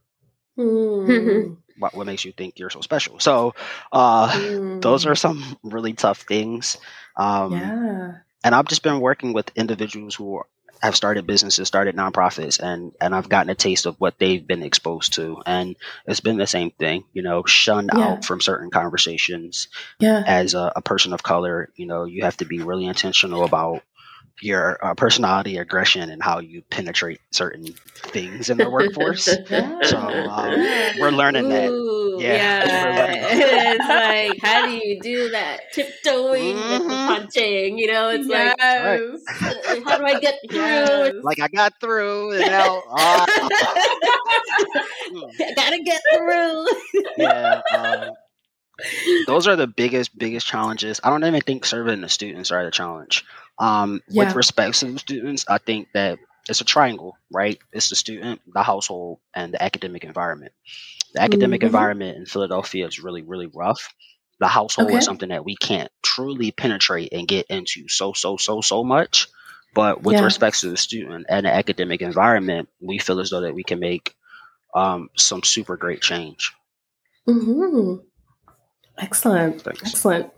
Mm. 0.57 1.57
"What 1.79 1.95
what 1.95 2.07
makes 2.07 2.25
you 2.25 2.33
think 2.33 2.59
you're 2.59 2.71
so 2.71 2.81
special?" 2.81 3.19
So 3.21 3.55
uh, 3.93 4.29
Mm. 4.81 4.81
those 4.81 5.07
are 5.07 5.15
some 5.15 5.57
really 5.63 5.93
tough 5.95 6.23
things. 6.23 6.77
Um, 7.17 7.75
yeah 7.75 8.23
and 8.45 8.55
I've 8.55 8.67
just 8.69 8.83
been 8.83 9.01
working 9.01 9.33
with 9.33 9.51
individuals 9.57 10.15
who 10.15 10.43
have 10.83 10.95
started 10.97 11.27
businesses, 11.27 11.67
started 11.69 11.97
nonprofits, 11.97 12.61
and 12.61 12.93
and 13.01 13.15
I've 13.15 13.29
gotten 13.29 13.51
a 13.51 13.55
taste 13.55 13.87
of 13.87 13.97
what 13.99 14.19
they've 14.19 14.47
been 14.47 14.63
exposed 14.63 15.15
to, 15.15 15.43
and 15.47 15.77
it's 16.07 16.21
been 16.21 16.37
the 16.39 16.47
same 16.47 16.71
thing. 16.71 17.05
You 17.13 17.23
know, 17.23 17.45
shunned 17.45 17.91
Yeah. 17.95 18.05
out 18.05 18.25
from 18.25 18.41
certain 18.41 18.71
conversations 18.71 19.69
yeah 19.99 20.23
as 20.27 20.55
a, 20.55 20.73
a 20.77 20.83
person 20.83 21.13
of 21.13 21.23
color, 21.23 21.71
you 21.77 21.87
know, 21.87 22.05
you 22.05 22.23
have 22.25 22.37
to 22.39 22.45
be 22.45 22.61
really 22.61 22.87
intentional 22.87 23.45
about 23.45 23.83
your 24.41 24.79
uh, 24.85 24.95
personality, 24.95 25.57
aggression, 25.57 26.11
and 26.11 26.23
how 26.23 26.39
you 26.39 26.63
penetrate 26.63 27.21
certain 27.33 27.65
things 27.95 28.51
in 28.51 28.57
the 28.57 28.71
workforce. 28.71 29.27
Yeah. 29.51 29.81
So 29.85 29.99
um, 29.99 30.51
we're 31.01 31.11
learning 31.11 31.49
that. 31.49 31.71
Ooh, 32.19 32.23
Yeah, 32.23 32.65
it's 33.31 33.89
like 33.89 34.39
how 34.43 34.67
do 34.67 34.73
you 34.73 35.01
do 35.01 35.31
that 35.31 35.61
tiptoeing 35.73 36.57
with 36.69 36.87
the 36.89 36.95
Mhm. 36.95 37.07
punching? 37.07 37.79
You 37.79 37.93
know, 37.93 38.09
it's 38.11 38.29
like 38.29 38.55
Right. 38.59 39.01
uh, 39.41 39.81
how 39.87 39.99
do 39.99 40.05
I 40.05 40.15
get 40.21 40.37
through? 40.51 40.61
Yes. 40.61 41.13
Like 41.23 41.41
I 41.41 41.49
got 41.49 41.75
through, 41.81 42.33
and 42.33 42.47
now, 42.47 42.83
uh, 42.91 43.27
I 45.41 45.53
gotta 45.57 45.79
get 45.85 46.03
through. 46.13 46.67
yeah. 47.19 47.61
Um, 47.77 48.11
those 49.27 49.47
are 49.47 49.57
the 49.57 49.67
biggest, 49.67 50.17
biggest 50.17 50.47
challenges. 50.47 51.01
I 51.03 51.11
don't 51.11 51.25
even 51.25 51.41
think 51.41 51.65
serving 51.65 52.01
the 52.01 52.09
students 52.09 52.51
are 52.51 52.65
the 52.65 52.71
challenge. 52.71 53.25
Um, 53.59 54.01
Yeah. 54.09 54.25
With 54.27 54.37
respect 54.37 54.79
to 54.81 54.93
the 54.93 54.99
students, 54.99 55.45
I 55.49 55.59
think 55.59 55.89
that 55.95 56.19
it's 56.49 56.61
a 56.61 56.65
triangle, 56.65 57.17
right? 57.33 57.59
It's 57.73 57.91
the 57.91 57.97
student, 57.97 58.41
the 58.53 58.63
household, 58.63 59.19
and 59.35 59.53
the 59.53 59.63
academic 59.63 60.05
environment. 60.05 60.53
The 61.19 61.25
academic 61.25 61.63
Mhm. 61.63 61.67
environment 61.67 62.17
in 62.17 62.27
Philadelphia 62.27 62.87
is 62.87 63.01
really, 63.01 63.23
really 63.23 63.49
rough. 63.49 63.93
The 64.41 64.47
household 64.49 64.95
Okay. 64.95 64.99
is 64.99 65.05
something 65.05 65.31
that 65.31 65.45
we 65.45 65.57
can't 65.57 65.91
truly 66.03 66.53
penetrate 66.53 67.13
and 67.13 67.29
get 67.29 67.47
into 67.51 67.89
so, 67.89 68.13
so, 68.15 68.37
so, 68.37 68.61
so 68.61 68.85
much. 68.85 69.29
But 69.75 70.03
with 70.05 70.21
Yeah. 70.21 70.23
respects 70.23 70.61
to 70.63 70.71
the 70.71 70.77
student 70.77 71.27
and 71.29 71.47
the 71.47 71.53
academic 71.53 72.03
environment, 72.03 72.69
we 72.81 72.99
feel 72.99 73.21
as 73.21 73.31
though 73.31 73.41
that 73.43 73.55
we 73.55 73.65
can 73.65 73.81
make 73.81 74.15
um, 74.75 75.11
some 75.17 75.43
super 75.45 75.77
great 75.77 76.03
change. 76.03 76.53
hmm 77.27 78.08
Excellent. 78.99 79.63
Thanks. 79.63 79.83
Excellent. 79.83 80.31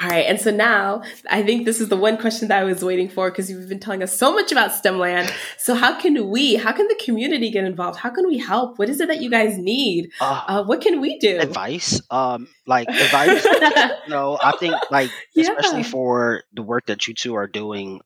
All 0.00 0.08
right. 0.08 0.26
And 0.26 0.40
so 0.40 0.50
now 0.50 1.02
I 1.30 1.42
think 1.42 1.64
this 1.64 1.80
is 1.80 1.88
the 1.88 1.96
one 1.96 2.16
question 2.18 2.48
that 2.48 2.60
I 2.60 2.64
was 2.64 2.84
waiting 2.84 3.08
for 3.08 3.30
because 3.30 3.50
you've 3.50 3.68
been 3.68 3.80
telling 3.80 4.02
us 4.02 4.16
so 4.16 4.32
much 4.32 4.52
about 4.52 4.70
STEMland. 4.70 5.32
So 5.58 5.74
how 5.74 5.98
can 6.00 6.28
we, 6.28 6.54
how 6.56 6.72
can 6.72 6.86
the 6.88 7.00
community 7.04 7.50
get 7.50 7.64
involved? 7.64 7.98
How 7.98 8.10
can 8.10 8.26
we 8.26 8.38
help? 8.38 8.78
What 8.78 8.88
is 8.88 9.00
it 9.00 9.08
that 9.08 9.20
you 9.20 9.30
guys 9.30 9.58
need? 9.58 10.10
Uh, 10.20 10.42
Uh, 10.46 10.64
what 10.64 10.80
can 10.80 11.00
we 11.00 11.18
do? 11.18 11.38
advice, 11.38 12.00
um, 12.10 12.46
like 12.66 12.88
advice. 12.88 13.44
no, 14.08 14.38
I 14.40 14.52
think 14.58 14.74
like 14.90 15.10
especially 15.36 15.82
for 15.82 16.42
the 16.52 16.62
work 16.62 16.86
that 16.86 17.06
you 17.08 17.14
two 17.14 17.34
are 17.34 17.46
doing, 17.48 18.00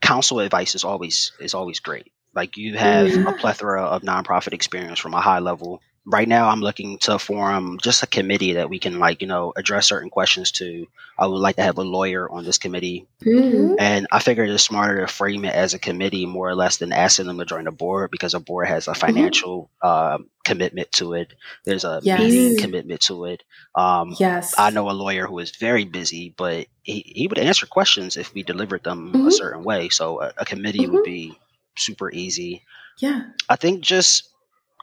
council 0.00 0.40
advice 0.40 0.74
is 0.74 0.84
always 0.84 1.32
is 1.40 1.54
always 1.54 1.80
great. 1.80 2.12
Like 2.34 2.56
you 2.56 2.76
have 2.78 3.08
Mm. 3.08 3.28
a 3.28 3.32
plethora 3.36 3.82
of 3.82 4.02
nonprofit 4.02 4.52
experience 4.54 4.98
from 4.98 5.14
a 5.14 5.20
high 5.20 5.40
level. 5.40 5.80
Right 6.04 6.26
now, 6.26 6.48
I'm 6.48 6.60
looking 6.60 6.98
to 6.98 7.16
form 7.16 7.78
just 7.80 8.02
a 8.02 8.08
committee 8.08 8.54
that 8.54 8.68
we 8.68 8.80
can 8.80 8.98
like 8.98 9.22
you 9.22 9.28
know 9.28 9.52
address 9.56 9.86
certain 9.86 10.10
questions 10.10 10.50
to. 10.52 10.88
I 11.16 11.26
would 11.26 11.36
like 11.36 11.56
to 11.56 11.62
have 11.62 11.78
a 11.78 11.82
lawyer 11.84 12.28
on 12.28 12.44
this 12.44 12.58
committee, 12.58 13.06
Mm. 13.24 13.76
and 13.78 14.06
I 14.10 14.18
figured 14.18 14.50
it's 14.50 14.64
smarter 14.64 15.00
to 15.00 15.06
frame 15.06 15.44
it 15.44 15.54
as 15.54 15.74
a 15.74 15.78
committee 15.78 16.26
more 16.26 16.48
or 16.48 16.56
less 16.56 16.78
than 16.78 16.92
asking 16.92 17.26
them 17.28 17.38
to 17.38 17.44
join 17.44 17.64
the 17.64 17.70
board 17.70 18.10
because 18.10 18.34
a 18.34 18.40
board 18.40 18.66
has 18.66 18.88
a 18.88 18.94
financial 18.94 19.70
um, 19.80 20.28
commitment 20.44 20.90
to 20.92 21.12
it. 21.12 21.34
There's 21.64 21.84
a 21.84 22.00
Yes. 22.02 22.18
meeting 22.18 22.56
commitment 22.56 23.00
to 23.02 23.26
it. 23.26 23.44
Um, 23.76 24.16
Yes. 24.18 24.54
I 24.58 24.70
know 24.70 24.90
a 24.90 24.92
lawyer 24.92 25.28
who 25.28 25.38
is 25.38 25.54
very 25.54 25.84
busy, 25.84 26.34
but 26.36 26.66
he, 26.82 27.04
he 27.14 27.28
would 27.28 27.38
answer 27.38 27.66
questions 27.66 28.16
if 28.16 28.34
we 28.34 28.42
delivered 28.42 28.82
them 28.82 29.14
a 29.14 29.18
Mhm. 29.18 29.32
certain 29.32 29.62
way. 29.62 29.88
So 29.88 30.20
a, 30.20 30.32
a 30.38 30.44
committee 30.44 30.88
would 30.88 31.04
be 31.04 31.38
super 31.76 32.10
easy. 32.10 32.64
Yeah. 32.98 33.26
I 33.48 33.54
think 33.54 33.82
just 33.84 34.30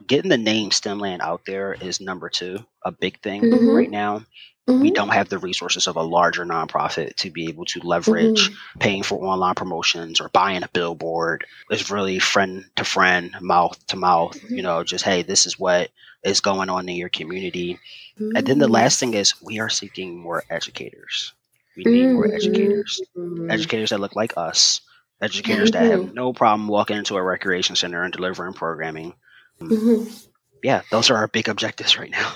getting 0.07 0.29
the 0.29 0.37
name 0.37 0.69
STEMland 0.69 1.19
out 1.21 1.41
there 1.45 1.73
is 1.73 1.99
number 2.01 2.29
two, 2.29 2.65
a 2.83 2.91
big 2.91 3.19
thing 3.21 3.41
Mhm. 3.43 3.75
right 3.75 3.89
now. 3.89 4.23
We 4.67 4.91
Mhm. 4.91 4.95
don't 4.95 5.09
have 5.09 5.29
the 5.29 5.39
resources 5.39 5.87
of 5.87 5.95
a 5.95 6.03
larger 6.03 6.45
nonprofit 6.45 7.15
to 7.15 7.31
be 7.31 7.47
able 7.47 7.65
to 7.65 7.79
leverage 7.81 8.49
Mhm. 8.51 8.55
paying 8.79 9.03
for 9.03 9.23
online 9.25 9.55
promotions 9.55 10.21
or 10.21 10.29
buying 10.29 10.61
a 10.63 10.69
billboard. 10.69 11.45
It's 11.71 11.89
really 11.89 12.19
friend 12.19 12.65
to 12.75 12.83
friend, 12.83 13.35
mouth 13.41 13.83
to 13.87 13.97
mouth. 13.97 14.37
Mm-hmm. 14.37 14.55
You 14.55 14.61
know, 14.61 14.83
just 14.83 15.03
hey, 15.05 15.23
this 15.23 15.47
is 15.47 15.57
what 15.57 15.89
is 16.23 16.39
going 16.39 16.69
on 16.69 16.87
in 16.87 16.95
your 16.97 17.09
community. 17.09 17.79
And 18.17 18.45
then 18.45 18.59
the 18.59 18.67
Mm. 18.67 18.71
last 18.73 18.99
thing 18.99 19.13
is 19.15 19.33
we 19.41 19.59
are 19.59 19.69
seeking 19.69 20.17
more 20.19 20.43
educators. 20.51 21.33
We 21.75 21.85
need 21.85 22.07
more 22.07 22.27
Mhm. 22.27 22.35
educators. 22.35 23.01
Educators 23.49 23.89
that 23.89 23.99
look 24.01 24.15
like 24.15 24.33
us. 24.37 24.81
Educators 25.21 25.71
that 25.71 25.85
have 25.91 26.13
no 26.13 26.31
problem 26.31 26.67
walking 26.67 26.97
into 26.97 27.15
a 27.17 27.23
recreation 27.23 27.75
center 27.75 28.03
and 28.03 28.13
delivering 28.13 28.53
programming. 28.53 29.13
Mhm. 29.59 30.27
Yeah, 30.63 30.81
those 30.91 31.09
are 31.09 31.15
our 31.15 31.27
big 31.27 31.47
objectives 31.47 31.97
right 31.97 32.11
now. 32.11 32.33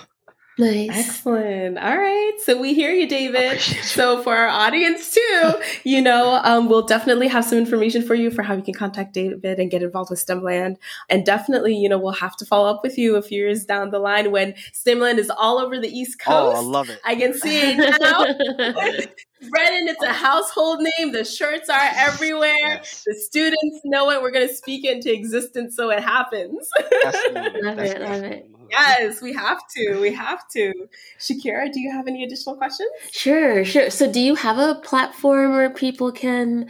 Nice. 0.59 0.89
Excellent. 0.91 1.79
All 1.79 1.97
right. 1.97 2.33
So 2.43 2.61
we 2.61 2.75
hear 2.75 2.91
you, 2.91 3.07
David. 3.07 3.59
So 3.59 4.21
for 4.21 4.35
our 4.35 4.47
audience 4.47 5.11
too, 5.11 5.53
you 5.83 5.99
know, 5.99 6.39
um, 6.43 6.69
we'll 6.69 6.85
definitely 6.85 7.27
have 7.27 7.43
some 7.43 7.57
information 7.57 8.03
for 8.03 8.13
you 8.13 8.29
for 8.29 8.43
how 8.43 8.53
you 8.53 8.61
can 8.61 8.75
contact 8.75 9.13
David 9.13 9.59
and 9.59 9.71
get 9.71 9.81
involved 9.81 10.11
with 10.11 10.23
STEMland. 10.23 10.75
And 11.09 11.25
definitely, 11.25 11.75
you 11.75 11.89
know, 11.89 11.97
we'll 11.97 12.11
have 12.13 12.35
to 12.37 12.45
follow 12.45 12.69
up 12.69 12.81
with 12.83 12.99
you 12.99 13.15
a 13.15 13.23
few 13.23 13.39
years 13.39 13.65
down 13.65 13.89
the 13.89 13.97
line 13.97 14.29
when 14.29 14.53
STEMland 14.73 15.17
is 15.17 15.31
all 15.31 15.57
over 15.57 15.79
the 15.79 15.89
East 15.89 16.19
Coast. 16.19 16.55
Oh, 16.55 16.59
I 16.59 16.61
love 16.61 16.89
it. 16.91 16.99
I 17.03 17.15
can 17.15 17.33
see 17.33 17.59
it 17.59 17.77
now. 17.99 19.07
Brennan, 19.49 19.87
it's 19.87 20.03
a 20.03 20.11
household 20.13 20.81
name. 20.97 21.11
The 21.11 21.23
shirts 21.25 21.69
are 21.69 21.79
everywhere. 21.95 22.53
Yes. 22.57 23.03
The 23.05 23.15
students 23.15 23.81
know 23.85 24.09
it. 24.11 24.21
We're 24.21 24.31
going 24.31 24.47
to 24.47 24.53
speak 24.53 24.85
into 24.85 25.11
existence 25.13 25.75
so 25.75 25.89
it 25.89 26.01
happens. 26.03 26.69
That's. 27.03 27.17
Love 27.33 27.53
That's 27.77 27.91
it, 27.93 28.01
love 28.01 28.23
it. 28.23 28.49
yes, 28.69 29.21
we 29.21 29.33
have 29.33 29.59
to. 29.75 29.99
We 29.99 30.13
have 30.13 30.47
to. 30.49 30.73
Shakira, 31.19 31.71
do 31.71 31.79
you 31.79 31.91
have 31.91 32.07
any 32.07 32.23
additional 32.23 32.55
questions? 32.55 32.89
Sure, 33.11 33.63
sure. 33.65 33.89
So, 33.89 34.11
do 34.11 34.19
you 34.19 34.35
have 34.35 34.57
a 34.57 34.75
platform 34.75 35.53
where 35.53 35.69
people 35.69 36.11
can 36.11 36.69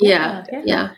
yeah, 0.00 0.44
Yeah, 0.52 0.62
yeah. 0.64 0.90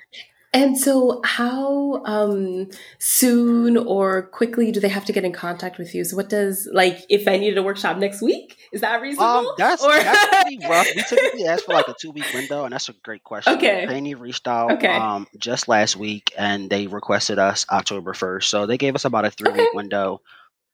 And 0.54 0.78
so, 0.78 1.20
how 1.24 2.02
um, 2.04 2.70
soon 2.98 3.76
or 3.76 4.22
quickly 4.22 4.70
do 4.72 4.78
they 4.80 4.88
have 4.88 5.04
to 5.06 5.12
get 5.12 5.24
in 5.24 5.32
contact 5.32 5.78
with 5.78 5.94
you? 5.94 6.04
So, 6.04 6.16
what 6.16 6.28
does 6.28 6.68
like 6.72 7.04
if 7.10 7.26
I 7.28 7.36
needed 7.38 7.58
a 7.58 7.62
workshop 7.62 7.98
next 7.98 8.22
week? 8.22 8.56
Is 8.72 8.80
that 8.80 9.02
reasonable? 9.02 9.48
Um, 9.48 9.54
that's, 9.58 9.82
Or- 9.84 9.92
that's 9.92 10.42
pretty 10.42 10.58
rough. 10.68 10.86
We 10.94 11.02
typically 11.02 11.46
ask 11.46 11.64
for 11.64 11.74
like 11.74 11.88
a 11.88 11.94
two 12.00 12.12
week 12.12 12.26
window, 12.32 12.64
and 12.64 12.72
that's 12.72 12.88
a 12.88 12.92
great 12.92 13.24
question. 13.24 13.54
Okay. 13.54 13.84
Penny 13.86 14.14
reached 14.14 14.46
out 14.48 14.72
Okay. 14.72 14.88
um, 14.88 15.26
just 15.38 15.66
last 15.68 15.96
week, 15.96 16.32
and 16.38 16.70
they 16.70 16.86
requested 16.86 17.38
us 17.38 17.66
October 17.70 18.14
first, 18.14 18.48
so 18.48 18.64
they 18.66 18.78
gave 18.78 18.94
us 18.94 19.04
about 19.04 19.24
a 19.24 19.30
three 19.30 19.50
week 19.50 19.60
Okay. 19.60 19.68
window. 19.74 20.20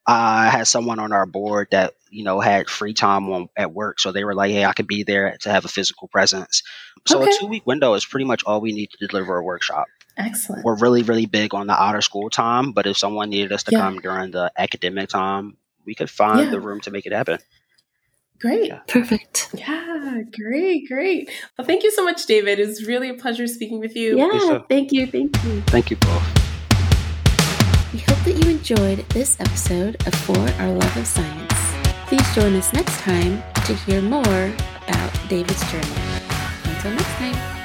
I 0.07 0.49
had 0.49 0.67
someone 0.67 0.99
on 0.99 1.13
our 1.13 1.27
board 1.27 1.69
that 1.71 1.95
you 2.11 2.25
know 2.25 2.41
had 2.41 2.69
free 2.69 2.95
time 2.95 3.31
on, 3.31 3.49
at 3.57 3.73
work, 3.73 4.01
so 4.01 4.13
they 4.13 4.25
were 4.25 4.35
like, 4.35 4.51
"Hey, 4.51 4.65
I 4.65 4.73
could 4.73 4.87
be 4.89 5.03
there 5.03 5.37
to 5.43 5.51
have 5.51 5.65
a 5.65 5.69
physical 5.69 6.09
presence." 6.09 6.63
So 7.07 7.21
Okay. 7.23 7.31
a 7.31 7.39
two 7.39 7.47
week 7.47 7.67
window 7.67 7.95
is 7.95 8.05
pretty 8.05 8.25
much 8.25 8.43
all 8.45 8.61
we 8.61 8.73
need 8.73 8.91
to 8.91 9.07
deliver 9.07 9.37
a 9.37 9.43
workshop. 9.45 9.87
Excellent. 10.17 10.65
We're 10.65 10.77
really, 10.77 11.03
really 11.03 11.27
big 11.27 11.55
on 11.55 11.67
the 11.67 11.81
outer 11.81 12.01
school 12.03 12.29
time, 12.31 12.73
but 12.73 12.87
if 12.87 12.99
someone 12.99 13.31
needed 13.31 13.53
us 13.53 13.63
to 13.65 13.73
Yeah. 13.73 13.81
come 13.81 14.01
during 14.01 14.33
the 14.33 14.51
academic 14.59 15.09
time, 15.11 15.57
we 15.87 15.95
could 15.95 16.11
find 16.11 16.41
Yeah. 16.41 16.51
the 16.51 16.61
room 16.61 16.81
to 16.81 16.91
make 16.91 17.07
it 17.07 17.13
happen. 17.13 17.39
Great. 18.41 18.69
Yeah. 18.69 18.81
Perfect. 18.89 19.49
Yeah, 19.55 20.23
great, 20.33 20.89
great. 20.89 21.31
Well, 21.59 21.67
thank 21.67 21.83
you 21.85 21.91
so 21.91 22.03
much, 22.05 22.27
David. 22.27 22.59
It 22.59 22.67
was 22.67 22.87
really 22.87 23.09
a 23.11 23.15
pleasure 23.15 23.47
speaking 23.47 23.81
with 23.81 23.95
you. 23.97 24.17
Yeah. 24.17 24.27
Lisa. 24.27 24.65
Thank 24.69 24.93
you. 24.93 25.07
Thank 25.07 25.37
you. 25.45 25.61
Thank 25.67 25.91
you 25.91 25.97
both. 25.97 26.39
We 27.92 27.98
hope 27.98 28.22
that 28.24 28.37
you 28.37 28.50
enjoyed 28.50 28.98
this 29.09 29.40
episode 29.40 29.96
of 30.07 30.14
For 30.14 30.38
Our 30.38 30.72
Love 30.72 30.96
of 30.96 31.07
Science. 31.09 31.53
Please 32.07 32.35
join 32.37 32.55
us 32.55 32.72
next 32.72 32.96
time 33.00 33.42
to 33.66 33.74
hear 33.74 34.00
more 34.00 34.53
about 34.87 35.29
David's 35.29 35.61
journey. 35.72 35.88
Until 36.66 36.92
next 36.92 37.14
time. 37.16 37.60